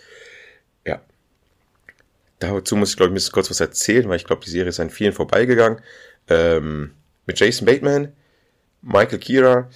[0.86, 1.02] Ja.
[2.38, 4.80] Dazu muss ich, glaube ich, ein kurz was erzählen, weil ich glaube, die Serie ist
[4.80, 5.80] an vielen vorbeigegangen.
[6.28, 6.92] Ähm,
[7.26, 8.12] mit Jason Bateman,
[8.80, 9.70] Michael Kira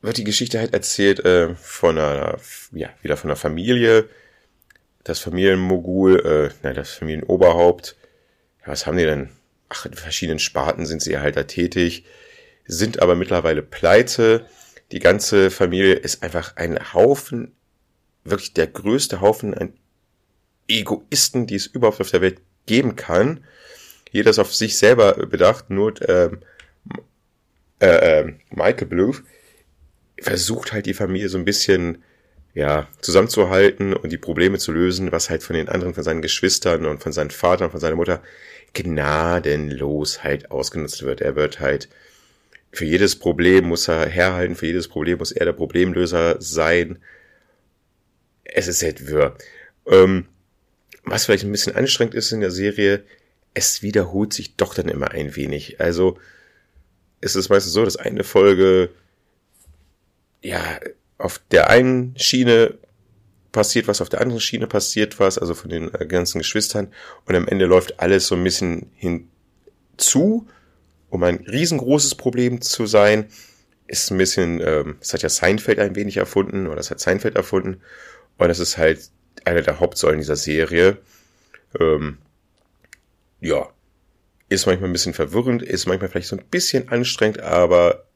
[0.00, 2.38] wird die Geschichte halt erzählt äh, von einer,
[2.72, 4.08] ja, wieder von einer Familie,
[5.04, 7.96] das Familienmogul, äh, na, das Familienoberhaupt,
[8.62, 9.30] ja, was haben die denn?
[9.68, 12.04] Ach, in verschiedenen Sparten sind sie halt da tätig,
[12.66, 14.46] sind aber mittlerweile pleite.
[14.92, 17.52] Die ganze Familie ist einfach ein Haufen,
[18.24, 19.72] wirklich der größte Haufen an
[20.68, 23.44] Egoisten, die es überhaupt auf der Welt geben kann.
[24.10, 26.40] Jeder ist auf sich selber bedacht, nur ähm,
[27.80, 29.22] äh, äh, Michael Bluth
[30.20, 32.04] versucht halt die Familie so ein bisschen
[32.54, 36.86] ja, zusammenzuhalten und die Probleme zu lösen, was halt von den anderen, von seinen Geschwistern
[36.86, 38.22] und von seinem Vater und von seiner Mutter
[38.74, 41.20] gnadenlos halt ausgenutzt wird.
[41.20, 41.88] Er wird halt
[42.72, 46.98] für jedes Problem muss er herhalten, für jedes Problem muss er der Problemlöser sein.
[48.44, 49.36] Es ist halt wirr.
[49.86, 50.26] Ähm,
[51.04, 53.04] was vielleicht ein bisschen anstrengend ist in der Serie,
[53.54, 55.80] es wiederholt sich doch dann immer ein wenig.
[55.80, 56.18] Also
[57.20, 58.88] es ist meistens so, dass eine Folge
[60.40, 60.80] ja
[61.22, 62.78] auf der einen Schiene
[63.52, 66.92] passiert was, auf der anderen Schiene passiert was, also von den äh, ganzen Geschwistern.
[67.26, 70.48] Und am Ende läuft alles so ein bisschen hinzu,
[71.10, 73.26] um ein riesengroßes Problem zu sein.
[73.86, 77.36] Ist ein bisschen, ähm, das hat ja Seinfeld ein wenig erfunden, oder das hat Seinfeld
[77.36, 77.82] erfunden.
[78.38, 79.10] Und das ist halt
[79.44, 80.98] eine der Hauptsäulen dieser Serie.
[81.78, 82.18] Ähm,
[83.40, 83.68] ja,
[84.48, 88.06] ist manchmal ein bisschen verwirrend, ist manchmal vielleicht so ein bisschen anstrengend, aber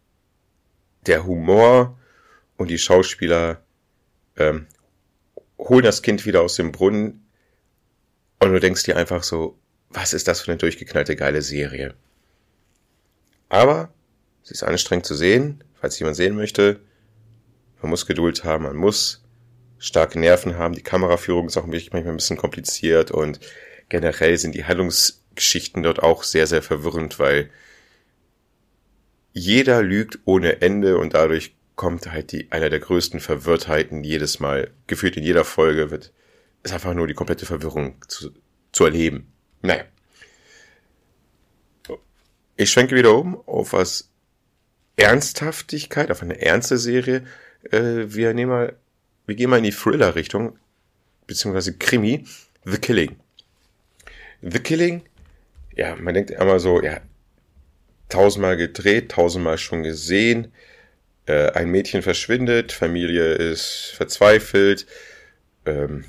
[1.07, 1.99] der Humor
[2.57, 3.63] und die Schauspieler
[4.37, 4.67] ähm,
[5.59, 7.27] holen das Kind wieder aus dem Brunnen
[8.41, 9.59] und du denkst dir einfach so,
[9.91, 11.95] was ist das für eine durchgeknallte geile Serie?
[13.49, 13.93] Aber
[14.43, 16.81] sie ist anstrengend zu sehen, falls jemand sehen möchte.
[17.81, 19.25] Man muss Geduld haben, man muss
[19.79, 20.75] starke Nerven haben.
[20.75, 23.41] Die Kameraführung ist auch manchmal ein bisschen kompliziert und
[23.89, 27.51] generell sind die Handlungsgeschichten dort auch sehr, sehr verwirrend, weil
[29.33, 34.71] jeder lügt ohne Ende und dadurch kommt halt die, einer der größten Verwirrtheiten jedes Mal,
[34.87, 36.13] gefühlt in jeder Folge wird,
[36.63, 38.31] ist einfach nur die komplette Verwirrung zu,
[38.73, 39.33] zu erleben.
[39.63, 39.85] Naja.
[42.57, 44.11] Ich schwenke wieder um auf was
[44.97, 47.27] Ernsthaftigkeit, auf eine ernste Serie.
[47.71, 48.77] Äh, wir nehmen mal,
[49.27, 50.59] wir gehen mal in die Thriller-Richtung,
[51.27, 52.25] beziehungsweise Krimi,
[52.65, 53.17] The Killing.
[54.41, 55.03] The Killing,
[55.75, 57.01] ja, man denkt immer so, ja,
[58.09, 60.53] tausendmal gedreht, tausendmal schon gesehen.
[61.27, 64.87] Äh, ein Mädchen verschwindet, Familie ist verzweifelt,
[65.65, 66.05] ähm,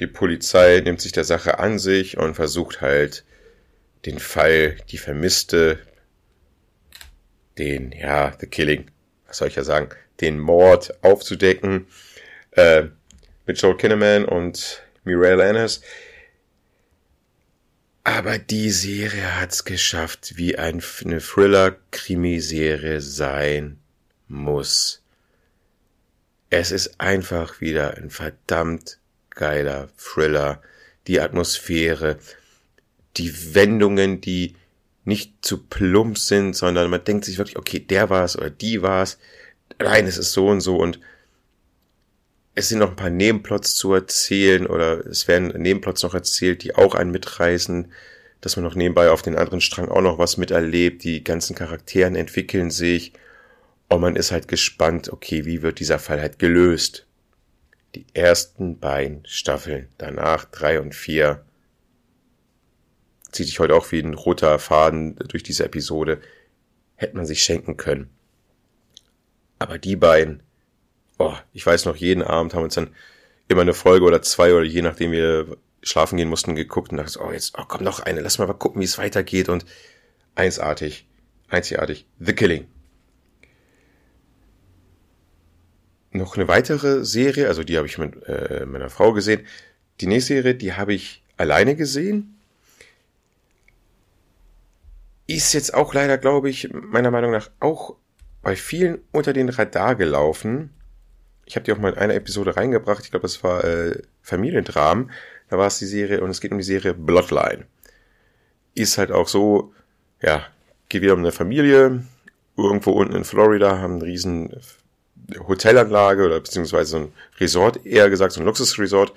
[0.00, 3.24] die Polizei nimmt sich der Sache an sich und versucht halt
[4.06, 5.78] den Fall, die Vermisste,
[7.58, 8.90] den, ja, The Killing,
[9.26, 11.86] was soll ich ja sagen, den Mord aufzudecken,
[12.52, 12.84] äh,
[13.46, 15.82] mit Joel Kinnaman und Mireille Lannis.
[18.04, 23.81] Aber die Serie hat's geschafft, wie eine Thriller-Krimiserie sein
[24.32, 25.02] muss.
[26.50, 28.98] Es ist einfach wieder ein verdammt
[29.30, 30.60] geiler Thriller.
[31.06, 32.18] Die Atmosphäre,
[33.16, 34.54] die Wendungen, die
[35.04, 39.18] nicht zu plump sind, sondern man denkt sich wirklich, okay, der war's oder die war's.
[39.78, 41.00] Nein, es ist so und so und
[42.54, 46.74] es sind noch ein paar Nebenplots zu erzählen oder es werden Nebenplots noch erzählt, die
[46.74, 47.90] auch einen mitreißen,
[48.40, 51.02] dass man noch nebenbei auf den anderen Strang auch noch was miterlebt.
[51.04, 53.12] Die ganzen Charakteren entwickeln sich
[53.92, 57.06] und man ist halt gespannt, okay, wie wird dieser Fall halt gelöst?
[57.94, 61.44] Die ersten beiden Staffeln, danach drei und vier,
[63.32, 66.20] zieht sich heute auch wie ein roter Faden durch diese Episode,
[66.96, 68.08] hätte man sich schenken können.
[69.58, 70.42] Aber die beiden,
[71.18, 72.94] oh, ich weiß noch, jeden Abend haben uns dann
[73.48, 77.20] immer eine Folge oder zwei oder je nachdem wir schlafen gehen mussten geguckt und dachte,
[77.22, 79.66] oh, jetzt, oh, komm noch eine, lass mal mal gucken, wie es weitergeht und
[80.34, 81.06] einsartig,
[81.48, 82.68] einzigartig, The Killing.
[86.14, 89.46] Noch eine weitere Serie, also die habe ich mit äh, meiner Frau gesehen.
[90.00, 92.38] Die nächste Serie, die habe ich alleine gesehen.
[95.26, 97.96] Ist jetzt auch leider, glaube ich, meiner Meinung nach auch
[98.42, 100.70] bei vielen unter den Radar gelaufen.
[101.46, 103.04] Ich habe die auch mal in einer Episode reingebracht.
[103.04, 105.10] Ich glaube, das war äh, Familiendramen.
[105.48, 107.66] Da war es die Serie und es geht um die Serie Bloodline.
[108.74, 109.72] Ist halt auch so,
[110.20, 110.46] ja,
[110.88, 112.04] geht wieder um eine Familie.
[112.56, 114.50] Irgendwo unten in Florida haben einen riesen
[115.38, 119.12] Hotelanlage oder beziehungsweise so ein Resort, eher gesagt so ein Luxusresort.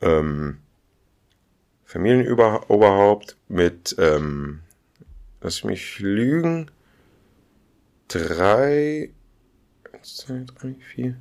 [0.00, 0.58] Ähm,
[1.84, 4.60] Familienoberhaupt mit, ähm,
[5.40, 6.70] lass mich lügen,
[8.08, 9.10] drei,
[9.92, 11.16] eins, zwei, drei, vier,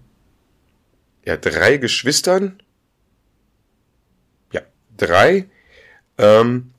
[1.23, 2.61] ja, drei Geschwistern,
[4.51, 4.61] ja,
[4.97, 5.47] drei,
[6.17, 6.71] ähm,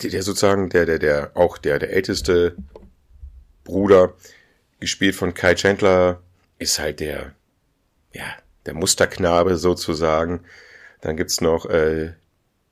[0.00, 2.56] der sozusagen, der, der, der, auch der, der älteste
[3.64, 4.14] Bruder,
[4.82, 6.20] gespielt von Kai Chandler,
[6.58, 7.32] ist halt der,
[8.12, 8.26] ja,
[8.66, 10.40] der Musterknabe sozusagen.
[11.00, 12.12] Dann gibt's noch, äh,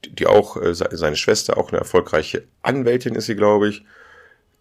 [0.04, 3.84] die auch, äh, seine Schwester, auch eine erfolgreiche Anwältin ist sie, glaube ich.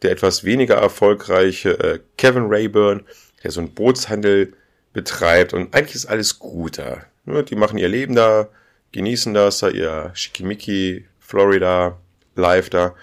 [0.02, 3.06] Der etwas weniger erfolgreiche äh, Kevin Rayburn,
[3.44, 4.54] der so einen Bootshandel
[4.94, 7.04] betreibt und eigentlich ist alles gut da.
[7.26, 8.48] Ne, die machen ihr Leben da,
[8.92, 11.98] genießen das, da ihr Schickimicki, Florida,
[12.36, 12.96] live da.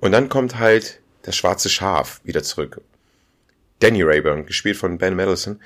[0.00, 2.80] Und dann kommt halt das schwarze Schaf wieder zurück.
[3.80, 5.60] Danny Rayburn, gespielt von Ben Mendelsohn,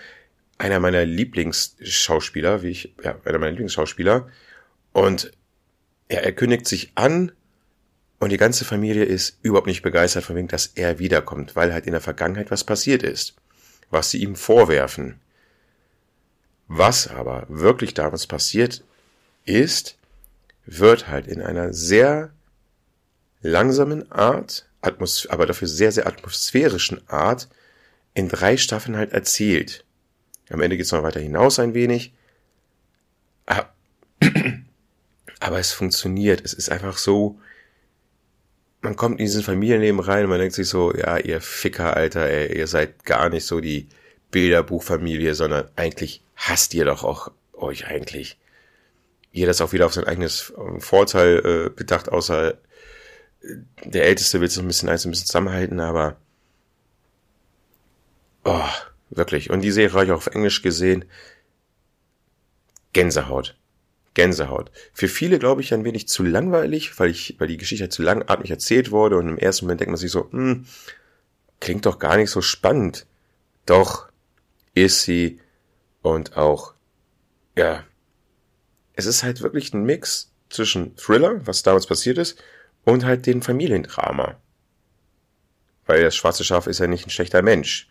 [0.59, 4.29] einer meiner Lieblingsschauspieler, wie ich, ja, einer meiner Lieblingsschauspieler.
[4.93, 5.33] Und
[6.09, 7.33] er, er kündigt sich an
[8.19, 11.87] und die ganze Familie ist überhaupt nicht begeistert von wegen, dass er wiederkommt, weil halt
[11.87, 13.35] in der Vergangenheit was passiert ist,
[13.91, 15.21] was sie ihm vorwerfen.
[16.69, 18.85] Was aber wirklich damals passiert
[19.45, 19.97] ist,
[20.67, 22.31] wird halt in einer sehr
[23.41, 27.49] langsamen Art, aber dafür sehr, sehr atmosphärischen Art
[28.15, 29.85] in drei Staffeln halt erzählt.
[30.51, 32.13] Am Ende geht's noch weiter hinaus ein wenig.
[33.47, 33.67] Ah.
[35.41, 36.43] Aber es funktioniert.
[36.45, 37.39] Es ist einfach so,
[38.83, 42.27] man kommt in diesen Familienleben rein und man denkt sich so, ja, ihr Ficker, Alter,
[42.27, 43.89] ey, ihr seid gar nicht so die
[44.31, 48.39] Bilderbuchfamilie, sondern eigentlich hasst ihr doch auch euch eigentlich.
[49.33, 52.55] Jeder ist auch wieder auf sein eigenes ähm, Vorteil äh, bedacht, außer äh,
[53.85, 56.17] der Älteste will es so ein bisschen eins ein bisschen zusammenhalten, aber
[58.45, 58.69] Oh,
[59.11, 59.51] wirklich.
[59.51, 61.05] Und die Serie habe ich auch auf Englisch gesehen.
[62.93, 63.57] Gänsehaut.
[64.15, 64.71] Gänsehaut.
[64.93, 68.03] Für viele, glaube ich, ein wenig zu langweilig, weil ich, weil die Geschichte halt zu
[68.03, 70.67] langatmig erzählt wurde und im ersten Moment denkt man sich so, hm,
[71.61, 73.07] klingt doch gar nicht so spannend.
[73.67, 74.09] Doch,
[74.75, 75.41] ist sie
[76.03, 76.75] und auch,
[77.57, 77.85] ja,
[78.95, 82.43] es ist halt wirklich ein Mix zwischen Thriller, was damals passiert ist,
[82.85, 84.41] und halt den Familiendrama.
[85.87, 87.89] Weil das schwarze Schaf ist ja nicht ein schlechter Mensch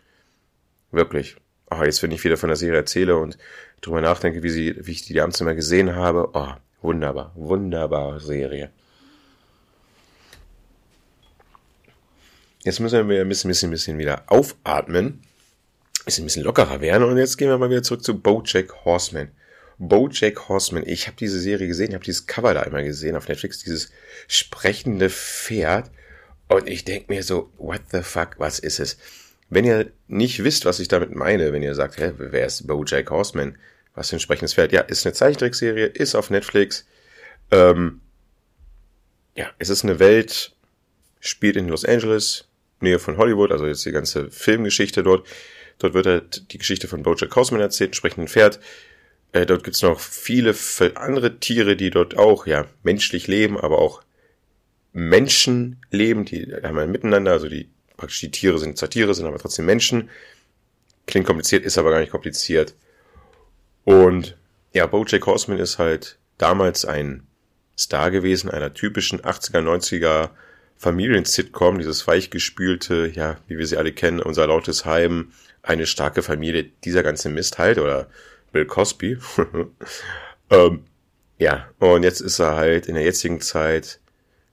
[0.92, 1.36] Wirklich.
[1.72, 3.38] Oh, jetzt, wenn ich wieder von der Serie erzähle und
[3.82, 6.30] drüber nachdenke, wie, sie, wie ich die abends immer gesehen habe.
[6.34, 7.32] Oh, wunderbar.
[7.36, 8.72] Wunderbare Serie.
[12.64, 15.22] Jetzt müssen wir ein bisschen, bisschen, bisschen wieder aufatmen.
[16.06, 17.04] Bisschen, bisschen lockerer werden.
[17.04, 19.32] Und jetzt gehen wir mal wieder zurück zu Bojack Horseman.
[19.78, 20.84] Bojack Horseman.
[20.86, 23.92] Ich habe diese Serie gesehen, ich habe dieses Cover da einmal gesehen auf Netflix, dieses
[24.28, 25.90] sprechende Pferd.
[26.50, 28.98] Und ich denk mir so, what the fuck, was ist es?
[29.50, 33.10] Wenn ihr nicht wisst, was ich damit meine, wenn ihr sagt, hä, wer ist Bojack
[33.10, 33.58] Horseman?
[33.96, 34.72] Was für ein sprechendes Pferd?
[34.72, 36.86] Ja, ist eine Zeichentrickserie, ist auf Netflix.
[37.52, 38.02] Ähm,
[39.36, 40.54] ja, es ist eine Welt,
[41.20, 42.46] spielt in Los Angeles,
[42.80, 45.28] Nähe von Hollywood, also jetzt die ganze Filmgeschichte dort.
[45.80, 48.60] Dort wird halt die Geschichte von Bojack Horseman erzählt, sprechenden Pferd.
[49.32, 50.54] Äh, dort gibt's noch viele
[50.96, 54.02] andere Tiere, die dort auch ja menschlich leben, aber auch
[54.94, 59.26] Menschen leben, die haben ein Miteinander, also die praktisch die Tiere sind zwar Tiere, sind
[59.26, 60.10] aber trotzdem Menschen.
[61.06, 62.76] Klingt kompliziert, ist aber gar nicht kompliziert.
[63.84, 64.38] Und
[64.74, 67.28] ja, Bojack Horseman ist halt damals ein
[67.78, 70.30] Star gewesen, einer typischen 80er, 90er
[70.78, 75.32] Familien-Sitcom, dieses weichgespülte, ja, wie wir sie alle kennen, unser lautes Heim,
[75.62, 78.10] eine starke Familie, dieser ganze Mist halt, oder
[78.52, 79.18] Bill Cosby.
[80.50, 80.84] ähm,
[81.38, 84.00] ja, und jetzt ist er halt in der jetzigen Zeit,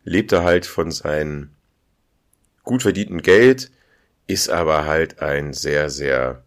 [0.05, 1.51] lebt er halt von seinem
[2.67, 3.71] gut verdienten Geld,
[4.27, 6.43] ist aber halt ein sehr, sehr,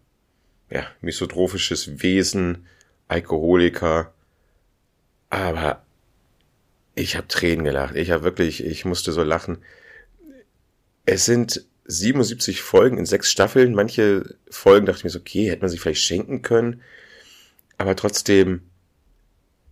[0.70, 2.66] ja, misotrophisches Wesen,
[3.08, 4.12] Alkoholiker,
[5.30, 5.82] aber
[6.94, 7.96] ich habe Tränen gelacht.
[7.96, 9.58] Ich habe wirklich, ich musste so lachen.
[11.06, 13.74] Es sind 77 Folgen in sechs Staffeln.
[13.74, 16.82] Manche Folgen dachte ich mir so, okay, hätte man sich vielleicht schenken können.
[17.78, 18.69] Aber trotzdem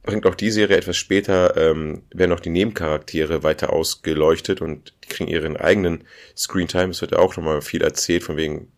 [0.02, 5.08] bringt auch die Serie etwas später, ähm, werden auch die Nebencharaktere weiter ausgeleuchtet und die
[5.08, 6.04] kriegen ihren eigenen
[6.36, 6.90] Screentime.
[6.90, 8.72] Es wird ja auch nochmal viel erzählt, von wegen,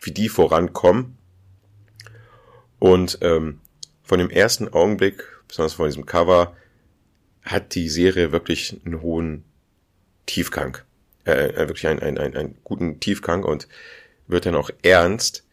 [0.00, 1.16] wie die vorankommen.
[2.78, 3.60] Und ähm,
[4.02, 6.54] von dem ersten Augenblick, besonders von diesem Cover,
[7.42, 9.44] hat die Serie wirklich einen hohen
[10.26, 10.78] Tiefgang.
[11.24, 13.68] Äh, äh wirklich einen, einen, einen, einen guten Tiefgang und
[14.26, 15.44] wird dann auch ernst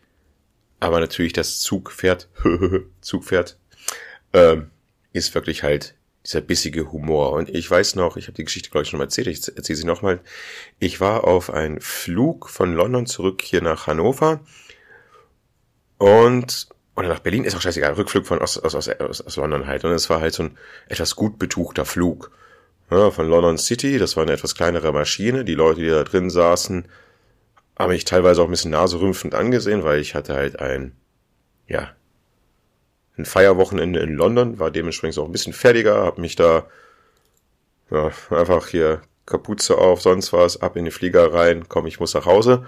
[0.81, 2.27] aber natürlich das Zugpferd,
[3.01, 3.57] Zugpferd,
[4.33, 4.70] ähm,
[5.13, 5.95] ist wirklich halt
[6.25, 7.33] dieser bissige Humor.
[7.33, 9.77] Und ich weiß noch, ich habe die Geschichte, glaube ich, schon mal erzählt, ich erzähle
[9.77, 10.19] sie nochmal.
[10.79, 14.41] Ich war auf einen Flug von London zurück hier nach Hannover
[15.97, 19.85] und oder nach Berlin, ist auch scheißegal, Rückflug von aus, aus, aus, aus London halt.
[19.85, 22.31] Und es war halt so ein etwas gut betuchter Flug.
[22.91, 25.45] Ja, von London City, das war eine etwas kleinere Maschine.
[25.45, 26.85] Die Leute, die da drin saßen,
[27.79, 30.91] habe ich teilweise auch ein bisschen naserümpfend angesehen, weil ich hatte halt ein,
[31.67, 31.95] ja,
[33.17, 36.65] ein Feierwochenende in London, war dementsprechend auch ein bisschen fertiger, habe mich da
[37.89, 42.13] ja, einfach hier Kapuze auf, sonst was, ab in die Flieger rein, komm, ich muss
[42.13, 42.65] nach Hause.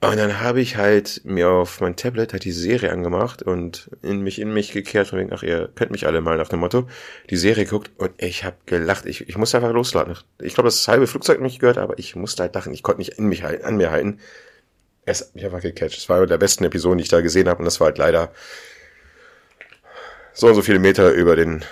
[0.00, 4.20] Und dann habe ich halt mir auf mein Tablet halt die Serie angemacht und in
[4.20, 6.86] mich in mich gekehrt von wegen, ach, ihr kennt mich alle mal nach dem Motto,
[7.30, 9.06] die Serie geguckt und ich habe gelacht.
[9.06, 10.16] Ich, ich musste einfach losladen.
[10.40, 12.72] Ich glaube, das halbe Flugzeug mich gehört, aber ich musste halt lachen.
[12.74, 14.20] Ich konnte nicht in mich halten, an mir halten.
[15.08, 15.96] Es hat mich einfach gecatcht.
[15.96, 17.98] Es war eine der besten Episoden, die ich da gesehen habe und das war halt
[17.98, 18.32] leider
[20.34, 21.64] so und so viele Meter über den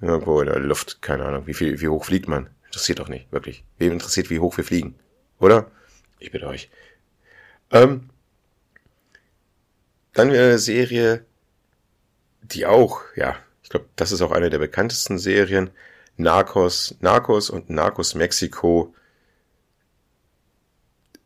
[0.00, 1.00] irgendwo in der Luft.
[1.00, 2.50] Keine Ahnung, wie viel, wie hoch fliegt man?
[2.66, 3.64] Interessiert doch nicht, wirklich.
[3.78, 4.96] Wem interessiert, wie hoch wir fliegen?
[5.38, 5.70] Oder?
[6.18, 6.70] Ich bitte euch.
[7.70, 8.10] Ähm,
[10.12, 11.24] dann eine Serie,
[12.42, 15.70] die auch, ja, ich glaube, das ist auch eine der bekanntesten Serien.
[16.16, 18.92] Narcos, Narcos und Narcos Mexiko.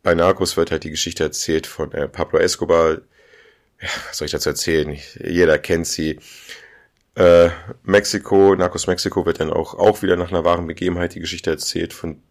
[0.07, 3.01] Bei Narcos wird halt die Geschichte erzählt von äh, Pablo Escobar.
[3.81, 4.97] Ja, was soll ich dazu erzählen?
[5.21, 6.21] Jeder kennt sie.
[7.15, 7.49] Äh,
[7.83, 11.91] Mexiko, Narcos Mexiko wird dann auch, auch wieder nach einer wahren Begebenheit die Geschichte erzählt
[11.91, 12.21] von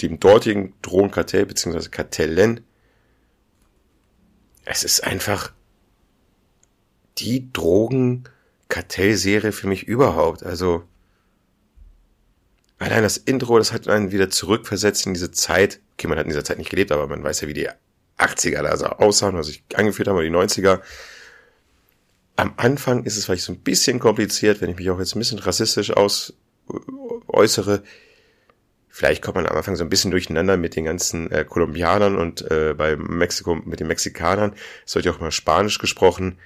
[0.00, 2.60] dem dortigen Drogenkartell beziehungsweise Kartellen
[4.64, 5.52] es ist einfach
[7.18, 10.44] die Drogenkartellserie für mich überhaupt.
[10.44, 10.84] Also
[12.78, 15.80] allein das Intro, das hat einen wieder zurückversetzt in diese Zeit.
[15.94, 17.68] Okay, man hat in dieser Zeit nicht gelebt, aber man weiß ja, wie die
[18.18, 20.80] 80er da so aussahen, was ich angeführt habe, die 90er.
[22.36, 25.18] Am Anfang ist es vielleicht so ein bisschen kompliziert, wenn ich mich auch jetzt ein
[25.18, 26.34] bisschen rassistisch aus
[27.28, 27.82] äußere.
[28.88, 32.50] Vielleicht kommt man am Anfang so ein bisschen durcheinander mit den ganzen äh, Kolumbianern und
[32.50, 34.54] äh, bei Mexiko mit den Mexikanern.
[34.86, 36.38] Es wird ja auch mal Spanisch gesprochen.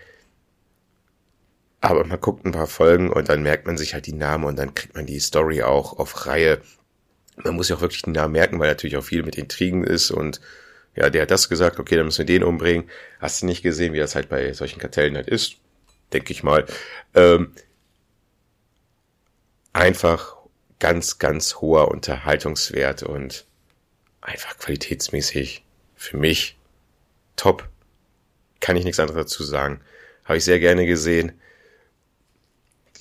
[1.80, 4.56] Aber man guckt ein paar Folgen und dann merkt man sich halt die Namen und
[4.58, 6.60] dann kriegt man die Story auch auf Reihe.
[7.36, 10.10] Man muss ja auch wirklich die Namen merken, weil natürlich auch viel mit Intrigen ist
[10.10, 10.40] und
[10.94, 12.90] ja, der hat das gesagt, okay, dann müssen wir den umbringen.
[13.20, 15.56] Hast du nicht gesehen, wie das halt bei solchen Kartellen halt ist?
[16.12, 16.66] Denke ich mal.
[17.14, 17.52] Ähm,
[19.72, 20.36] einfach
[20.80, 23.46] ganz, ganz hoher Unterhaltungswert und
[24.20, 25.64] einfach qualitätsmäßig
[25.94, 26.58] für mich
[27.36, 27.68] top.
[28.58, 29.80] Kann ich nichts anderes dazu sagen.
[30.24, 31.39] Habe ich sehr gerne gesehen.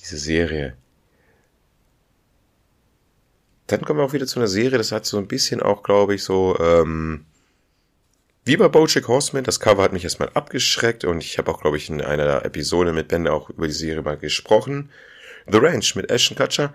[0.00, 0.76] Diese Serie.
[3.66, 6.14] Dann kommen wir auch wieder zu einer Serie, das hat so ein bisschen auch, glaube
[6.14, 7.26] ich, so, ähm,
[8.44, 11.76] wie bei Bojack Horseman, das Cover hat mich erstmal abgeschreckt und ich habe auch, glaube
[11.76, 14.90] ich, in einer Episode mit Ben auch über die Serie mal gesprochen.
[15.46, 16.74] The Ranch mit Ashton Kutcher.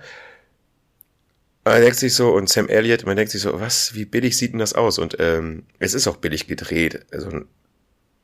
[1.66, 4.54] Man denkt sich so, und Sam Elliott, man denkt sich so, was, wie billig sieht
[4.54, 5.00] denn das aus?
[5.00, 7.06] Und ähm, es ist auch billig gedreht.
[7.12, 7.42] Also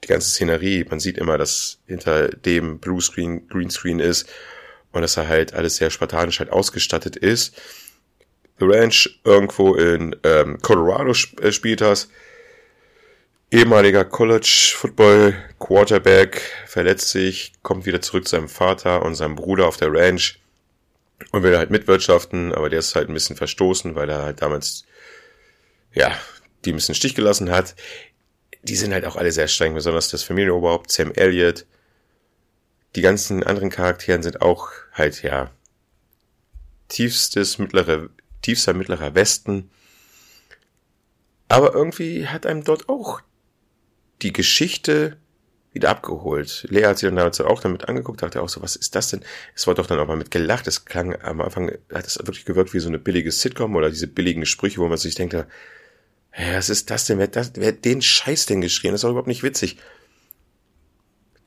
[0.04, 4.30] die ganze Szenerie, man sieht immer, dass hinter dem Bluescreen Greenscreen ist
[4.92, 7.56] und dass er halt alles sehr spartanisch halt ausgestattet ist.
[8.60, 12.10] The Ranch irgendwo in ähm, Colorado sp äh, spielt das.
[13.52, 19.68] Ehemaliger College Football Quarterback verletzt sich, kommt wieder zurück zu seinem Vater und seinem Bruder
[19.68, 20.40] auf der Ranch
[21.32, 24.86] und will halt mitwirtschaften, aber der ist halt ein bisschen verstoßen, weil er halt damals,
[25.94, 26.18] ja,
[26.64, 27.76] die ein bisschen Stich gelassen hat
[28.64, 31.66] die sind halt auch alle sehr streng, besonders das Familienoberhaupt, Sam Elliott.
[32.96, 35.52] Die ganzen anderen Charakteren sind auch halt, ja,
[36.90, 38.10] tiefstes mittlere,
[38.42, 39.70] tiefster mittlerer Westen.
[41.48, 43.22] Aber irgendwie hat einem dort auch
[44.22, 45.18] die Geschichte
[45.74, 46.66] wieder abgeholt.
[46.70, 49.22] Lea hat sich dann damals auch damit angeguckt, dachte auch so, was ist das denn?
[49.56, 50.68] Es war doch dann auch mal mit gelacht.
[50.68, 54.08] Es klang am Anfang, hat es wirklich gewirkt wie so eine billige Sitcom oder diese
[54.08, 55.48] billigen Sprüche, wo man sich denkt, ja,
[56.54, 57.20] was ist das denn?
[57.20, 58.92] Wer, das, wer hat den Scheiß denn geschrien?
[58.92, 59.78] Das ist doch überhaupt nicht witzig.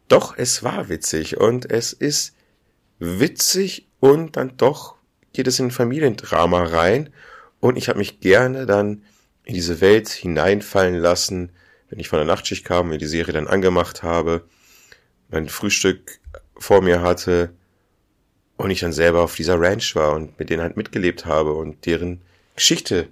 [0.08, 2.34] Doch, es war witzig und es ist
[2.98, 4.96] witzig und dann doch
[5.32, 7.10] geht es in Familiendrama rein
[7.60, 9.02] und ich habe mich gerne dann
[9.44, 11.50] in diese Welt hineinfallen lassen,
[11.88, 14.44] wenn ich von der Nachtschicht kam, mir die Serie dann angemacht habe,
[15.28, 16.20] mein Frühstück
[16.56, 17.52] vor mir hatte
[18.56, 21.86] und ich dann selber auf dieser Ranch war und mit denen halt mitgelebt habe und
[21.86, 22.20] deren
[22.54, 23.08] Geschichte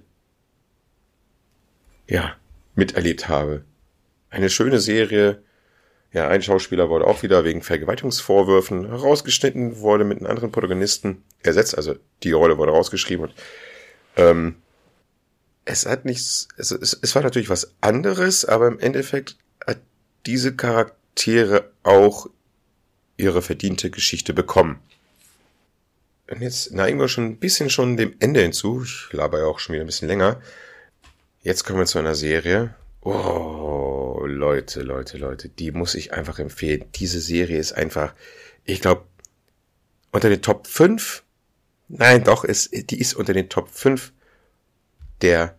[2.07, 2.35] ja,
[2.75, 3.63] miterlebt habe.
[4.29, 5.42] Eine schöne Serie.
[6.13, 11.75] Ja, ein Schauspieler wurde auch wieder wegen Vergewaltigungsvorwürfen herausgeschnitten, wurde mit einem anderen Protagonisten ersetzt,
[11.75, 13.33] also die Rolle wurde rausgeschrieben und
[14.15, 14.55] ähm,
[15.65, 19.79] es hat nichts, es, es, es war natürlich was anderes, aber im Endeffekt hat
[20.25, 22.27] diese Charaktere auch
[23.17, 24.79] ihre verdiente Geschichte bekommen.
[26.29, 28.83] Und jetzt neigen wir schon ein bisschen schon dem Ende hinzu.
[28.83, 30.41] Ich laber ja auch schon wieder ein bisschen länger.
[31.41, 32.75] Jetzt kommen wir zu einer Serie.
[33.01, 33.92] Oh,
[34.33, 36.85] Leute, Leute, Leute, die muss ich einfach empfehlen.
[36.95, 38.13] Diese Serie ist einfach,
[38.65, 39.05] ich glaube,
[40.11, 41.23] unter den Top 5,
[41.87, 44.11] nein, doch, ist, die ist unter den Top 5
[45.21, 45.57] der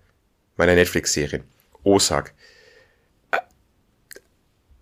[0.57, 1.45] meiner Netflix-Serien.
[1.83, 2.35] Osak.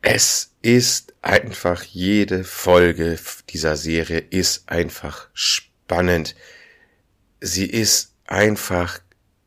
[0.03, 3.19] Es ist einfach, jede Folge
[3.49, 6.35] dieser Serie ist einfach spannend.
[7.41, 8.99] Sie ist einfach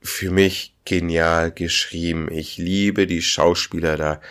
[0.06, 2.32] für mich genial geschrieben.
[2.32, 4.22] Ich liebe die Schauspieler da.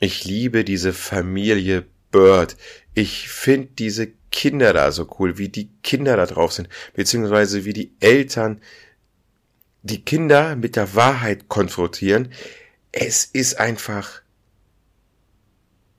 [0.00, 2.56] Ich liebe diese Familie Bird.
[2.94, 7.72] Ich finde diese Kinder da so cool, wie die Kinder da drauf sind, beziehungsweise wie
[7.72, 8.60] die Eltern
[9.82, 12.32] die Kinder mit der Wahrheit konfrontieren.
[12.92, 14.22] Es ist einfach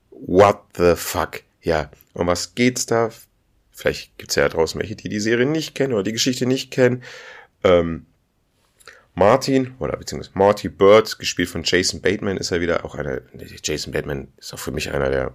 [0.10, 1.44] what the fuck.
[1.62, 3.12] Ja, um was geht's da?
[3.72, 7.04] Vielleicht gibt's ja draußen welche, die die Serie nicht kennen oder die Geschichte nicht kennen.
[7.64, 8.06] Ähm,
[9.16, 13.22] Martin, oder beziehungsweise Marty Bird, gespielt von Jason Bateman, ist er wieder auch einer,
[13.64, 15.34] Jason Bateman ist auch für mich einer der,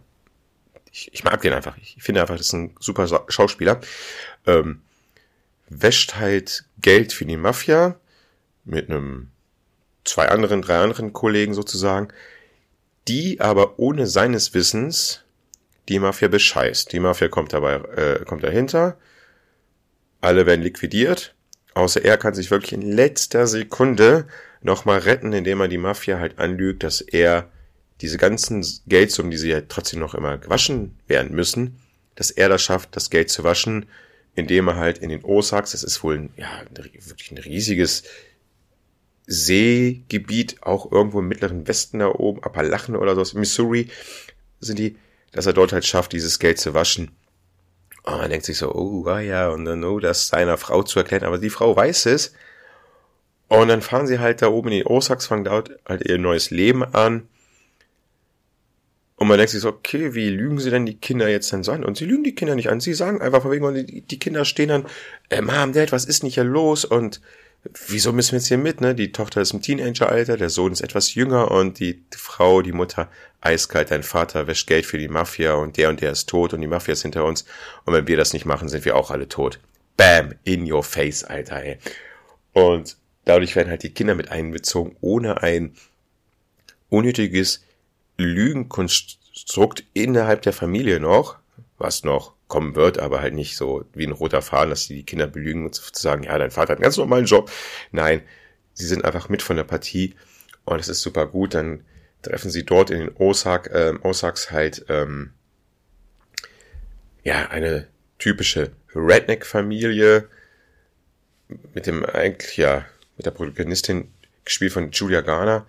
[0.90, 3.80] ich, ich mag den einfach, ich finde einfach, das ist ein super Schauspieler,
[4.46, 4.82] ähm,
[5.68, 8.00] wäscht halt Geld für die Mafia
[8.64, 9.30] mit einem,
[10.04, 12.08] zwei anderen, drei anderen Kollegen sozusagen,
[13.06, 15.24] die aber ohne seines Wissens
[15.88, 16.92] die Mafia bescheißt.
[16.92, 18.98] Die Mafia kommt dabei, äh, kommt dahinter,
[20.20, 21.34] alle werden liquidiert,
[21.78, 24.26] Außer er kann sich wirklich in letzter Sekunde
[24.62, 27.48] nochmal retten, indem er die Mafia halt anlügt, dass er
[28.00, 31.78] diese ganzen Geldsummen, die sie ja trotzdem noch immer gewaschen werden müssen,
[32.16, 33.86] dass er das schafft, das Geld zu waschen,
[34.34, 38.02] indem er halt in den Osaks, das ist wohl ein, ja, wirklich ein riesiges
[39.28, 43.88] Seegebiet, auch irgendwo im mittleren Westen da oben, Appalachen oder so, Missouri
[44.58, 44.96] sind die,
[45.30, 47.12] dass er dort halt schafft, dieses Geld zu waschen
[48.12, 50.98] und man denkt sich so, oh, ah ja, und dann, oh, das seiner Frau zu
[50.98, 52.32] erklären, aber die Frau weiß es.
[53.48, 56.50] Und dann fahren sie halt da oben in die Osaks, fangen dort halt ihr neues
[56.50, 57.28] Leben an.
[59.16, 61.72] Und man denkt sich so, okay, wie lügen sie denn die Kinder jetzt denn so
[61.72, 61.84] an?
[61.84, 62.80] Und sie lügen die Kinder nicht an.
[62.80, 64.86] Sie sagen einfach von wegen, die, die Kinder stehen dann,
[65.28, 66.84] äh, Mom, Dad, was ist denn hier los?
[66.84, 67.20] Und
[67.86, 68.94] wieso müssen wir jetzt hier mit, ne?
[68.94, 73.08] Die Tochter ist im Teenageralter, der Sohn ist etwas jünger und die Frau, die Mutter,
[73.40, 76.60] eiskalt, dein Vater wäscht Geld für die Mafia und der und der ist tot und
[76.60, 77.44] die Mafia ist hinter uns
[77.84, 79.60] und wenn wir das nicht machen, sind wir auch alle tot.
[79.96, 81.78] Bam, in your face, Alter, ey.
[82.52, 85.74] Und dadurch werden halt die Kinder mit einbezogen, ohne ein
[86.88, 87.64] unnötiges
[88.16, 91.36] Lügenkonstrukt innerhalb der Familie noch,
[91.78, 95.04] was noch kommen wird, aber halt nicht so wie ein roter Faden, dass sie die
[95.04, 97.50] Kinder belügen und zu sagen, ja, dein Vater hat einen ganz normalen Job.
[97.92, 98.22] Nein,
[98.72, 100.14] sie sind einfach mit von der Partie
[100.64, 101.54] und es ist super gut.
[101.54, 101.84] Dann
[102.22, 105.32] treffen sie dort in den Osaka, äh, Osaks halt ähm,
[107.22, 107.86] ja eine
[108.18, 110.28] typische Redneck-Familie
[111.74, 112.84] mit dem eigentlich ja
[113.16, 114.10] mit der Protagonistin
[114.44, 115.66] gespielt von Julia Garner,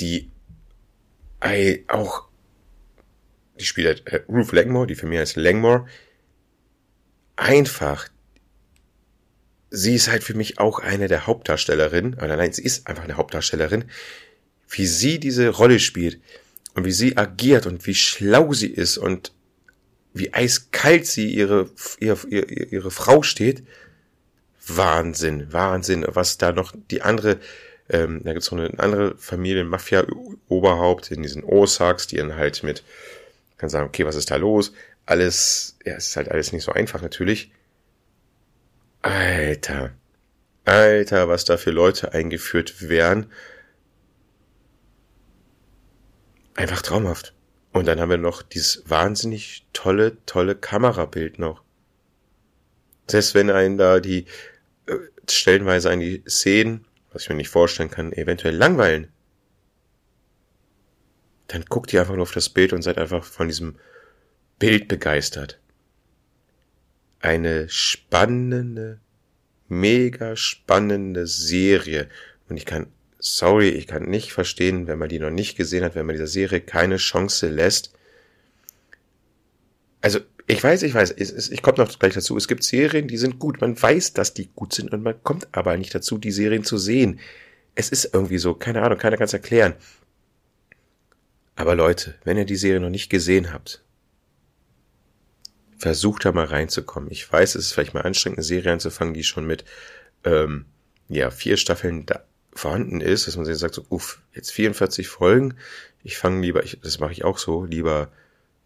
[0.00, 0.30] die
[1.88, 2.24] auch
[3.58, 5.86] die spielt äh, Ruth Langmore, die für mich heißt Langmore,
[7.36, 8.08] einfach
[9.70, 13.16] sie ist halt für mich auch eine der Hauptdarstellerinnen, oder nein, sie ist einfach eine
[13.16, 13.84] Hauptdarstellerin,
[14.68, 16.20] wie sie diese Rolle spielt
[16.74, 19.32] und wie sie agiert und wie schlau sie ist und
[20.12, 23.64] wie eiskalt sie ihre, ihre, ihre, Frau steht.
[24.66, 27.38] Wahnsinn, Wahnsinn, was da noch die andere,
[27.90, 32.84] ähm, da gibt's noch eine andere Familie, Mafia-Oberhaupt in diesen Osaks, die dann halt mit,
[33.64, 34.72] kann sagen, okay, was ist da los?
[35.06, 37.50] Alles, ja, es ist halt alles nicht so einfach natürlich.
[39.00, 39.92] Alter,
[40.64, 43.26] Alter, was da für Leute eingeführt werden.
[46.54, 47.34] Einfach traumhaft.
[47.72, 51.62] Und dann haben wir noch dieses wahnsinnig tolle, tolle Kamerabild noch.
[53.10, 54.26] Selbst wenn einen da die
[54.86, 54.96] äh,
[55.28, 59.08] stellenweise an die Szenen, was ich mir nicht vorstellen kann, eventuell langweilen,
[61.48, 63.76] dann guckt ihr einfach nur auf das Bild und seid einfach von diesem
[64.58, 65.58] Bild begeistert.
[67.20, 69.00] Eine spannende,
[69.68, 72.08] mega spannende Serie.
[72.48, 72.86] Und ich kann,
[73.18, 76.26] sorry, ich kann nicht verstehen, wenn man die noch nicht gesehen hat, wenn man dieser
[76.26, 77.92] Serie keine Chance lässt.
[80.00, 82.36] Also, ich weiß, ich weiß, ich, komme noch gleich dazu.
[82.36, 83.62] Es gibt Serien, die sind gut.
[83.62, 86.76] Man weiß, dass die gut sind und man kommt aber nicht dazu, die Serien zu
[86.76, 87.18] sehen.
[87.74, 89.74] Es ist irgendwie so, keine Ahnung, keiner kann es erklären.
[91.56, 93.82] Aber Leute, wenn ihr die Serie noch nicht gesehen habt,
[95.78, 97.10] versucht da mal reinzukommen.
[97.10, 99.64] Ich weiß, es ist vielleicht mal anstrengend, eine Serie anzufangen, die schon mit
[100.24, 100.66] ähm,
[101.08, 105.54] ja vier Staffeln da vorhanden ist, dass man sich sagt, so, uff, jetzt 44 Folgen.
[106.02, 108.10] Ich fange lieber, ich, das mache ich auch so, lieber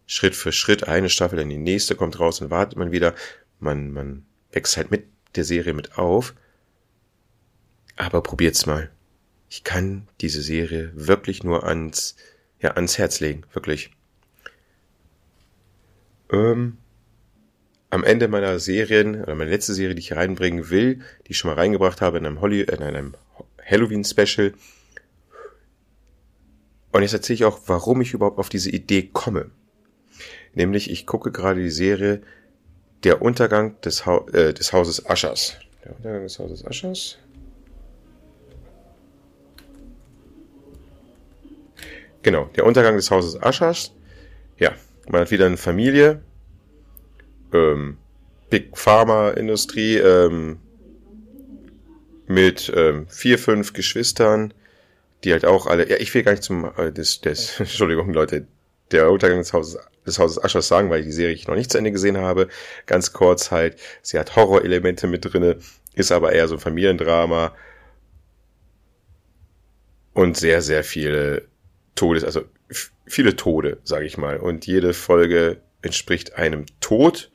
[0.05, 3.13] Schritt für Schritt eine Staffel, dann die nächste kommt raus und wartet man wieder.
[3.59, 6.33] Man, man wächst halt mit der Serie mit auf.
[7.95, 8.89] Aber probiert's mal.
[9.49, 12.15] Ich kann diese Serie wirklich nur ans,
[12.61, 13.91] ja, ans Herz legen, wirklich.
[16.31, 16.77] Ähm,
[17.89, 21.49] am Ende meiner Serien, oder meine letzte Serie, die ich reinbringen will, die ich schon
[21.49, 23.15] mal reingebracht habe in einem, Holly, in einem
[23.65, 24.53] Halloween-Special.
[26.91, 29.51] Und jetzt erzähle ich auch, warum ich überhaupt auf diese Idee komme.
[30.53, 32.21] Nämlich, ich gucke gerade die Serie
[33.03, 35.55] Der Untergang des, ha äh, des Hauses Aschers.
[35.85, 37.17] Der Untergang des Hauses Aschers.
[42.21, 43.93] Genau, der Untergang des Hauses Aschers.
[44.57, 44.73] Ja,
[45.07, 46.21] man hat wieder eine Familie,
[47.53, 47.97] ähm,
[48.49, 50.59] Big Pharma Industrie ähm,
[52.27, 54.53] mit ähm, vier, fünf Geschwistern,
[55.23, 58.47] die halt auch alle, ja, ich will gar nicht zum, äh, des, des, Entschuldigung, Leute,
[58.91, 61.71] der Untergang des Hauses, des Hauses Aschers sagen, weil ich die Serie ich noch nicht
[61.71, 62.47] zu Ende gesehen habe.
[62.85, 65.57] Ganz kurz halt, sie hat Horrorelemente mit drinne,
[65.93, 67.55] ist aber eher so ein Familiendrama
[70.13, 71.47] und sehr, sehr viele
[71.99, 72.45] Todes, also
[73.05, 74.37] viele Tode, sage ich mal.
[74.37, 77.29] Und jede Folge entspricht einem Tod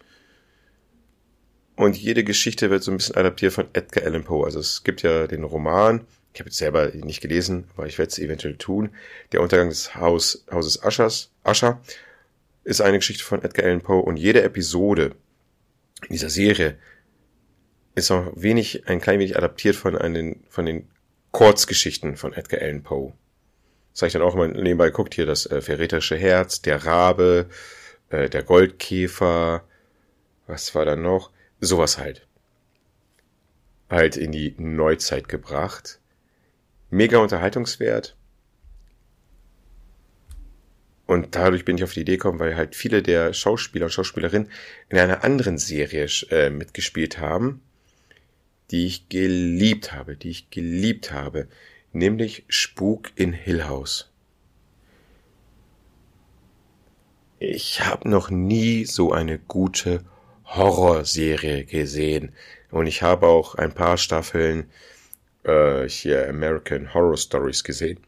[1.77, 4.47] und jede Geschichte wird so ein bisschen adaptiert von Edgar Allan Poe.
[4.47, 8.09] Also es gibt ja den Roman, ich habe jetzt selber nicht gelesen, aber ich werde
[8.09, 8.89] es eventuell tun.
[9.33, 11.83] Der Untergang des Haus, Hauses Aschers, Ascher
[12.65, 15.15] ist eine Geschichte von Edgar Allan Poe und jede Episode
[16.09, 16.79] in dieser Serie
[17.95, 20.89] ist auch wenig, ein klein wenig adaptiert von einen, von den
[21.33, 23.13] Kurzgeschichten von Edgar Allan Poe.
[23.95, 27.47] Das ich dann auch mal nebenbei geguckt, hier das äh, verräterische Herz, der Rabe,
[28.11, 29.63] äh, der Goldkäfer,
[30.49, 31.31] was war da noch?
[31.61, 32.27] Sowas halt.
[33.89, 36.01] Halt in die Neuzeit gebracht.
[36.91, 38.17] Mega Unterhaltungswert.
[41.07, 44.51] Und dadurch bin ich auf die Idee gekommen, weil halt viele der Schauspieler und Schauspielerinnen
[44.89, 47.61] in einer anderen Serie äh, mitgespielt haben,
[48.73, 51.47] die ich geliebt habe, die ich geliebt habe,
[51.95, 54.11] nämlich Spuk in Hill House.
[57.39, 60.05] Ich habe noch nie so eine gute
[60.45, 62.33] Horrorserie gesehen.
[62.71, 64.71] Und ich habe auch ein paar Staffeln
[65.45, 68.01] äh, hier American Horror Stories gesehen.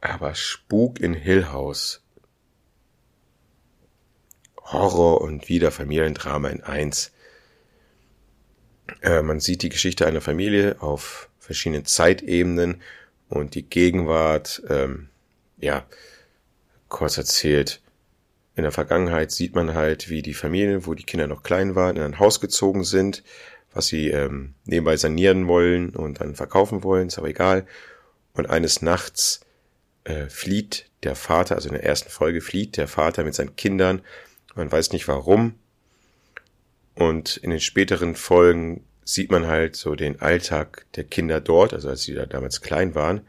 [0.00, 2.02] Aber Spuk in Hill House.
[4.62, 7.12] Horror und wieder Familiendrama in eins.
[9.02, 12.82] Äh, man sieht die Geschichte einer Familie auf verschiedenen Zeitebenen
[13.30, 15.08] und die Gegenwart, ähm,
[15.58, 15.86] ja,
[16.88, 17.80] kurz erzählt.
[18.54, 21.96] In der Vergangenheit sieht man halt, wie die Familien, wo die Kinder noch klein waren,
[21.96, 23.22] in ein Haus gezogen sind,
[23.72, 27.66] was sie ähm, nebenbei sanieren wollen und dann verkaufen wollen, ist aber egal.
[28.34, 29.40] Und eines Nachts
[30.04, 34.02] äh, flieht der Vater, also in der ersten Folge flieht der Vater mit seinen Kindern.
[34.54, 35.54] Man weiß nicht warum.
[36.94, 41.88] Und in den späteren Folgen sieht man halt so den Alltag der Kinder dort, also
[41.88, 43.22] als sie da damals klein waren,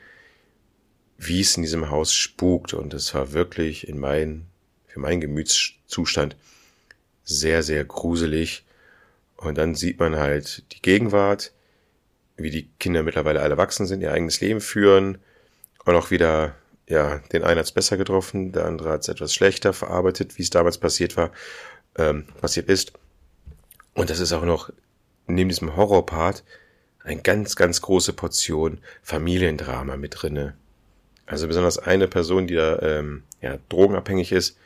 [1.17, 2.73] wie es in diesem Haus spukt.
[2.73, 4.45] Und es war wirklich in mein,
[4.88, 6.36] für meinen Gemütszustand
[7.23, 8.65] sehr, sehr gruselig.
[9.38, 11.53] Und dann sieht man halt die Gegenwart,
[12.36, 15.17] wie die Kinder mittlerweile alle erwachsen sind, ihr eigenes Leben führen
[15.86, 16.55] und auch wieder,
[16.89, 20.77] ja, den einen hat's besser getroffen, der andere hat's etwas schlechter verarbeitet, wie es damals
[20.77, 21.32] passiert war,
[21.97, 22.91] ähm, passiert ist.
[23.93, 24.73] Und das ist auch noch
[25.30, 26.43] neben diesem Horrorpart
[27.03, 30.55] eine ganz, ganz große Portion Familiendrama mit drinne.
[31.25, 34.57] Also besonders eine Person, die da ähm, ja, drogenabhängig ist,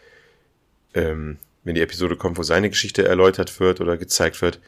[0.94, 4.60] ähm, wenn die Episode kommt, wo seine Geschichte erläutert wird oder gezeigt wird,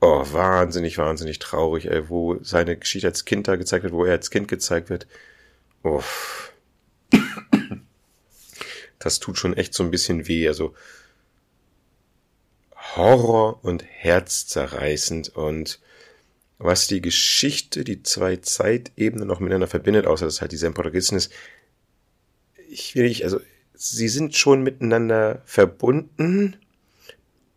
[0.00, 4.12] oh, wahnsinnig, wahnsinnig traurig, ey, wo seine Geschichte als Kind da gezeigt wird, wo er
[4.12, 5.06] als Kind gezeigt wird.
[5.82, 6.02] Oh.
[8.98, 10.74] Das tut schon echt so ein bisschen weh, also
[12.96, 15.80] Horror und herzzerreißend und
[16.58, 21.32] was die Geschichte, die zwei Zeitebenen noch miteinander verbindet, außer dass halt dieser Portugiesen ist,
[22.68, 23.40] ich will nicht, also
[23.74, 26.56] sie sind schon miteinander verbunden.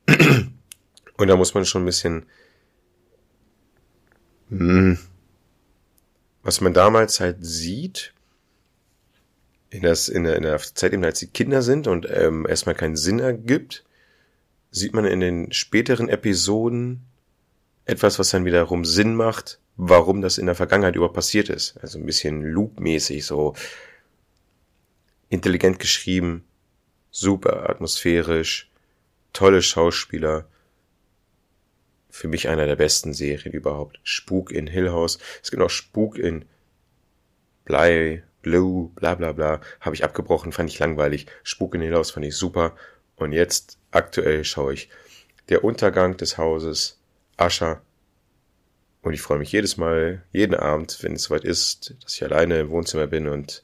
[1.17, 2.25] Und da muss man schon ein bisschen,
[4.49, 4.97] hm,
[6.43, 8.13] was man damals halt sieht,
[9.69, 12.75] in, das, in, der, in der Zeit, eben als sie Kinder sind und ähm, erstmal
[12.75, 13.85] keinen Sinn ergibt,
[14.75, 17.05] sieht man in den späteren Episoden
[17.85, 21.77] etwas, was dann wiederum Sinn macht, warum das in der Vergangenheit überhaupt passiert ist.
[21.81, 23.55] Also ein bisschen loopmäßig, so
[25.29, 26.43] intelligent geschrieben,
[27.09, 28.69] super atmosphärisch,
[29.31, 30.45] tolle Schauspieler.
[32.09, 33.99] Für mich einer der besten Serien überhaupt.
[34.03, 35.19] Spuk in Hill House.
[35.41, 36.45] Es gibt auch Spuk in
[37.63, 39.61] Bly, Blue, bla bla bla.
[39.79, 41.27] Habe ich abgebrochen, fand ich langweilig.
[41.43, 42.75] Spuk in Hill House fand ich super.
[43.15, 44.89] Und jetzt aktuell schaue ich
[45.49, 46.99] Der Untergang des Hauses,
[47.37, 47.81] Ascher.
[49.01, 52.59] Und ich freue mich jedes Mal, jeden Abend, wenn es soweit ist, dass ich alleine
[52.61, 53.63] im Wohnzimmer bin und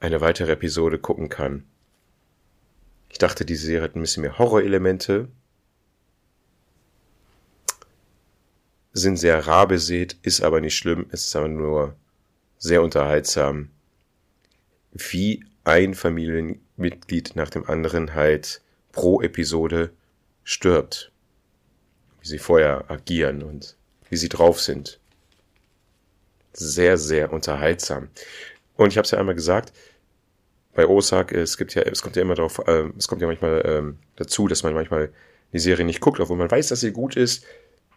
[0.00, 1.64] eine weitere Episode gucken kann.
[3.10, 5.28] Ich dachte, diese Serie hat ein bisschen mehr Horrorelemente.
[8.92, 11.94] Sind sehr rar besät, ist aber nicht schlimm, es ist aber nur
[12.56, 13.70] sehr unterhaltsam,
[14.92, 18.62] wie ein Familienmitglied nach dem anderen halt
[18.92, 19.90] pro Episode
[20.44, 21.12] stirbt.
[22.20, 23.76] Wie sie vorher agieren und
[24.08, 24.98] wie sie drauf sind.
[26.52, 28.08] Sehr, sehr unterhaltsam.
[28.76, 29.72] Und ich habe es ja einmal gesagt,
[30.74, 33.62] bei Osak, es gibt ja, es kommt ja immer darauf, äh, es kommt ja manchmal
[33.64, 35.12] ähm, dazu, dass man manchmal
[35.52, 37.44] die Serie nicht guckt, obwohl man weiß, dass sie gut ist.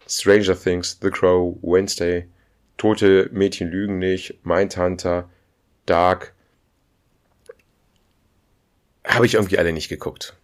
[0.08, 2.28] Stranger Things, The Crow, Wednesday,
[2.78, 5.30] Tote Mädchen lügen nicht, Mindhunter,
[5.86, 6.34] Dark.
[9.06, 10.36] Habe ich irgendwie alle nicht geguckt.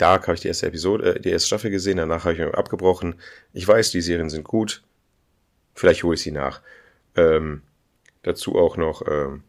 [0.00, 2.54] Dark habe ich die erste Episode, äh, die erste Staffel gesehen, danach habe ich mir
[2.54, 3.16] abgebrochen.
[3.52, 4.82] Ich weiß, die Serien sind gut.
[5.74, 6.60] Vielleicht hole ich sie nach.
[7.16, 7.62] Ähm,
[8.22, 9.42] dazu auch noch ähm,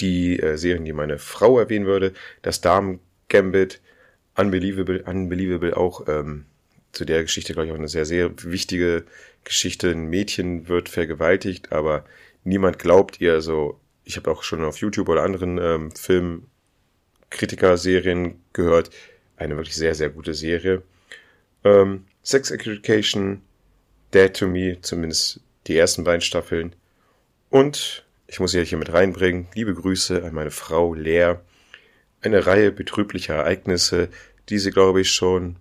[0.00, 2.12] die äh, Serien, die meine Frau erwähnen würde.
[2.42, 3.80] Das Damen Gambit,
[4.36, 6.46] Unbelievable, Unbelievable auch ähm,
[6.92, 9.04] zu der Geschichte, glaube ich, auch eine sehr, sehr wichtige
[9.44, 9.90] Geschichte.
[9.90, 12.04] Ein Mädchen wird vergewaltigt, aber
[12.44, 13.34] niemand glaubt ihr.
[13.34, 18.90] Also, ich habe auch schon auf YouTube oder anderen ähm, Filmkritiker-Serien gehört.
[19.38, 20.82] Eine wirklich sehr, sehr gute Serie.
[21.64, 23.42] Ähm, Sex Education,
[24.12, 26.74] Dead to Me, zumindest die ersten beiden Staffeln.
[27.48, 29.46] Und ich muss sie hier mit reinbringen.
[29.54, 31.36] Liebe Grüße an meine Frau Lea.
[32.20, 34.08] Eine Reihe betrüblicher Ereignisse,
[34.48, 35.56] die sie, glaube ich, schon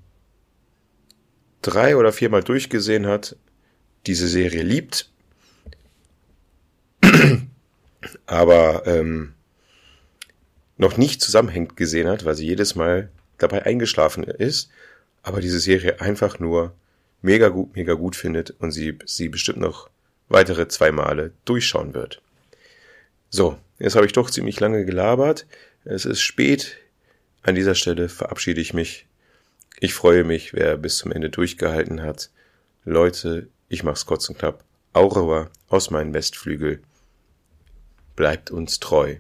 [1.62, 3.36] drei oder viermal durchgesehen hat.
[4.08, 5.12] Diese Serie liebt.
[8.26, 9.36] Aber ähm,
[10.78, 14.70] noch nicht zusammenhängend gesehen hat, weil sie jedes Mal dabei eingeschlafen ist.
[15.24, 16.74] Aber diese Serie einfach nur
[17.22, 19.90] mega gut, mega gut findet und sie, sie bestimmt noch
[20.30, 22.22] weitere zwei Male durchschauen wird.
[23.30, 25.46] So, jetzt habe ich doch ziemlich lange gelabert.
[25.84, 26.78] Es ist spät.
[27.44, 29.06] An dieser Stelle verabschiede ich mich.
[29.80, 32.30] Ich freue mich, wer bis zum Ende durchgehalten hat.
[32.84, 34.64] Leute, ich mach's kurz und knapp.
[34.94, 36.82] Aurora aus meinem Westflügel.
[38.16, 39.18] Bleibt uns treu.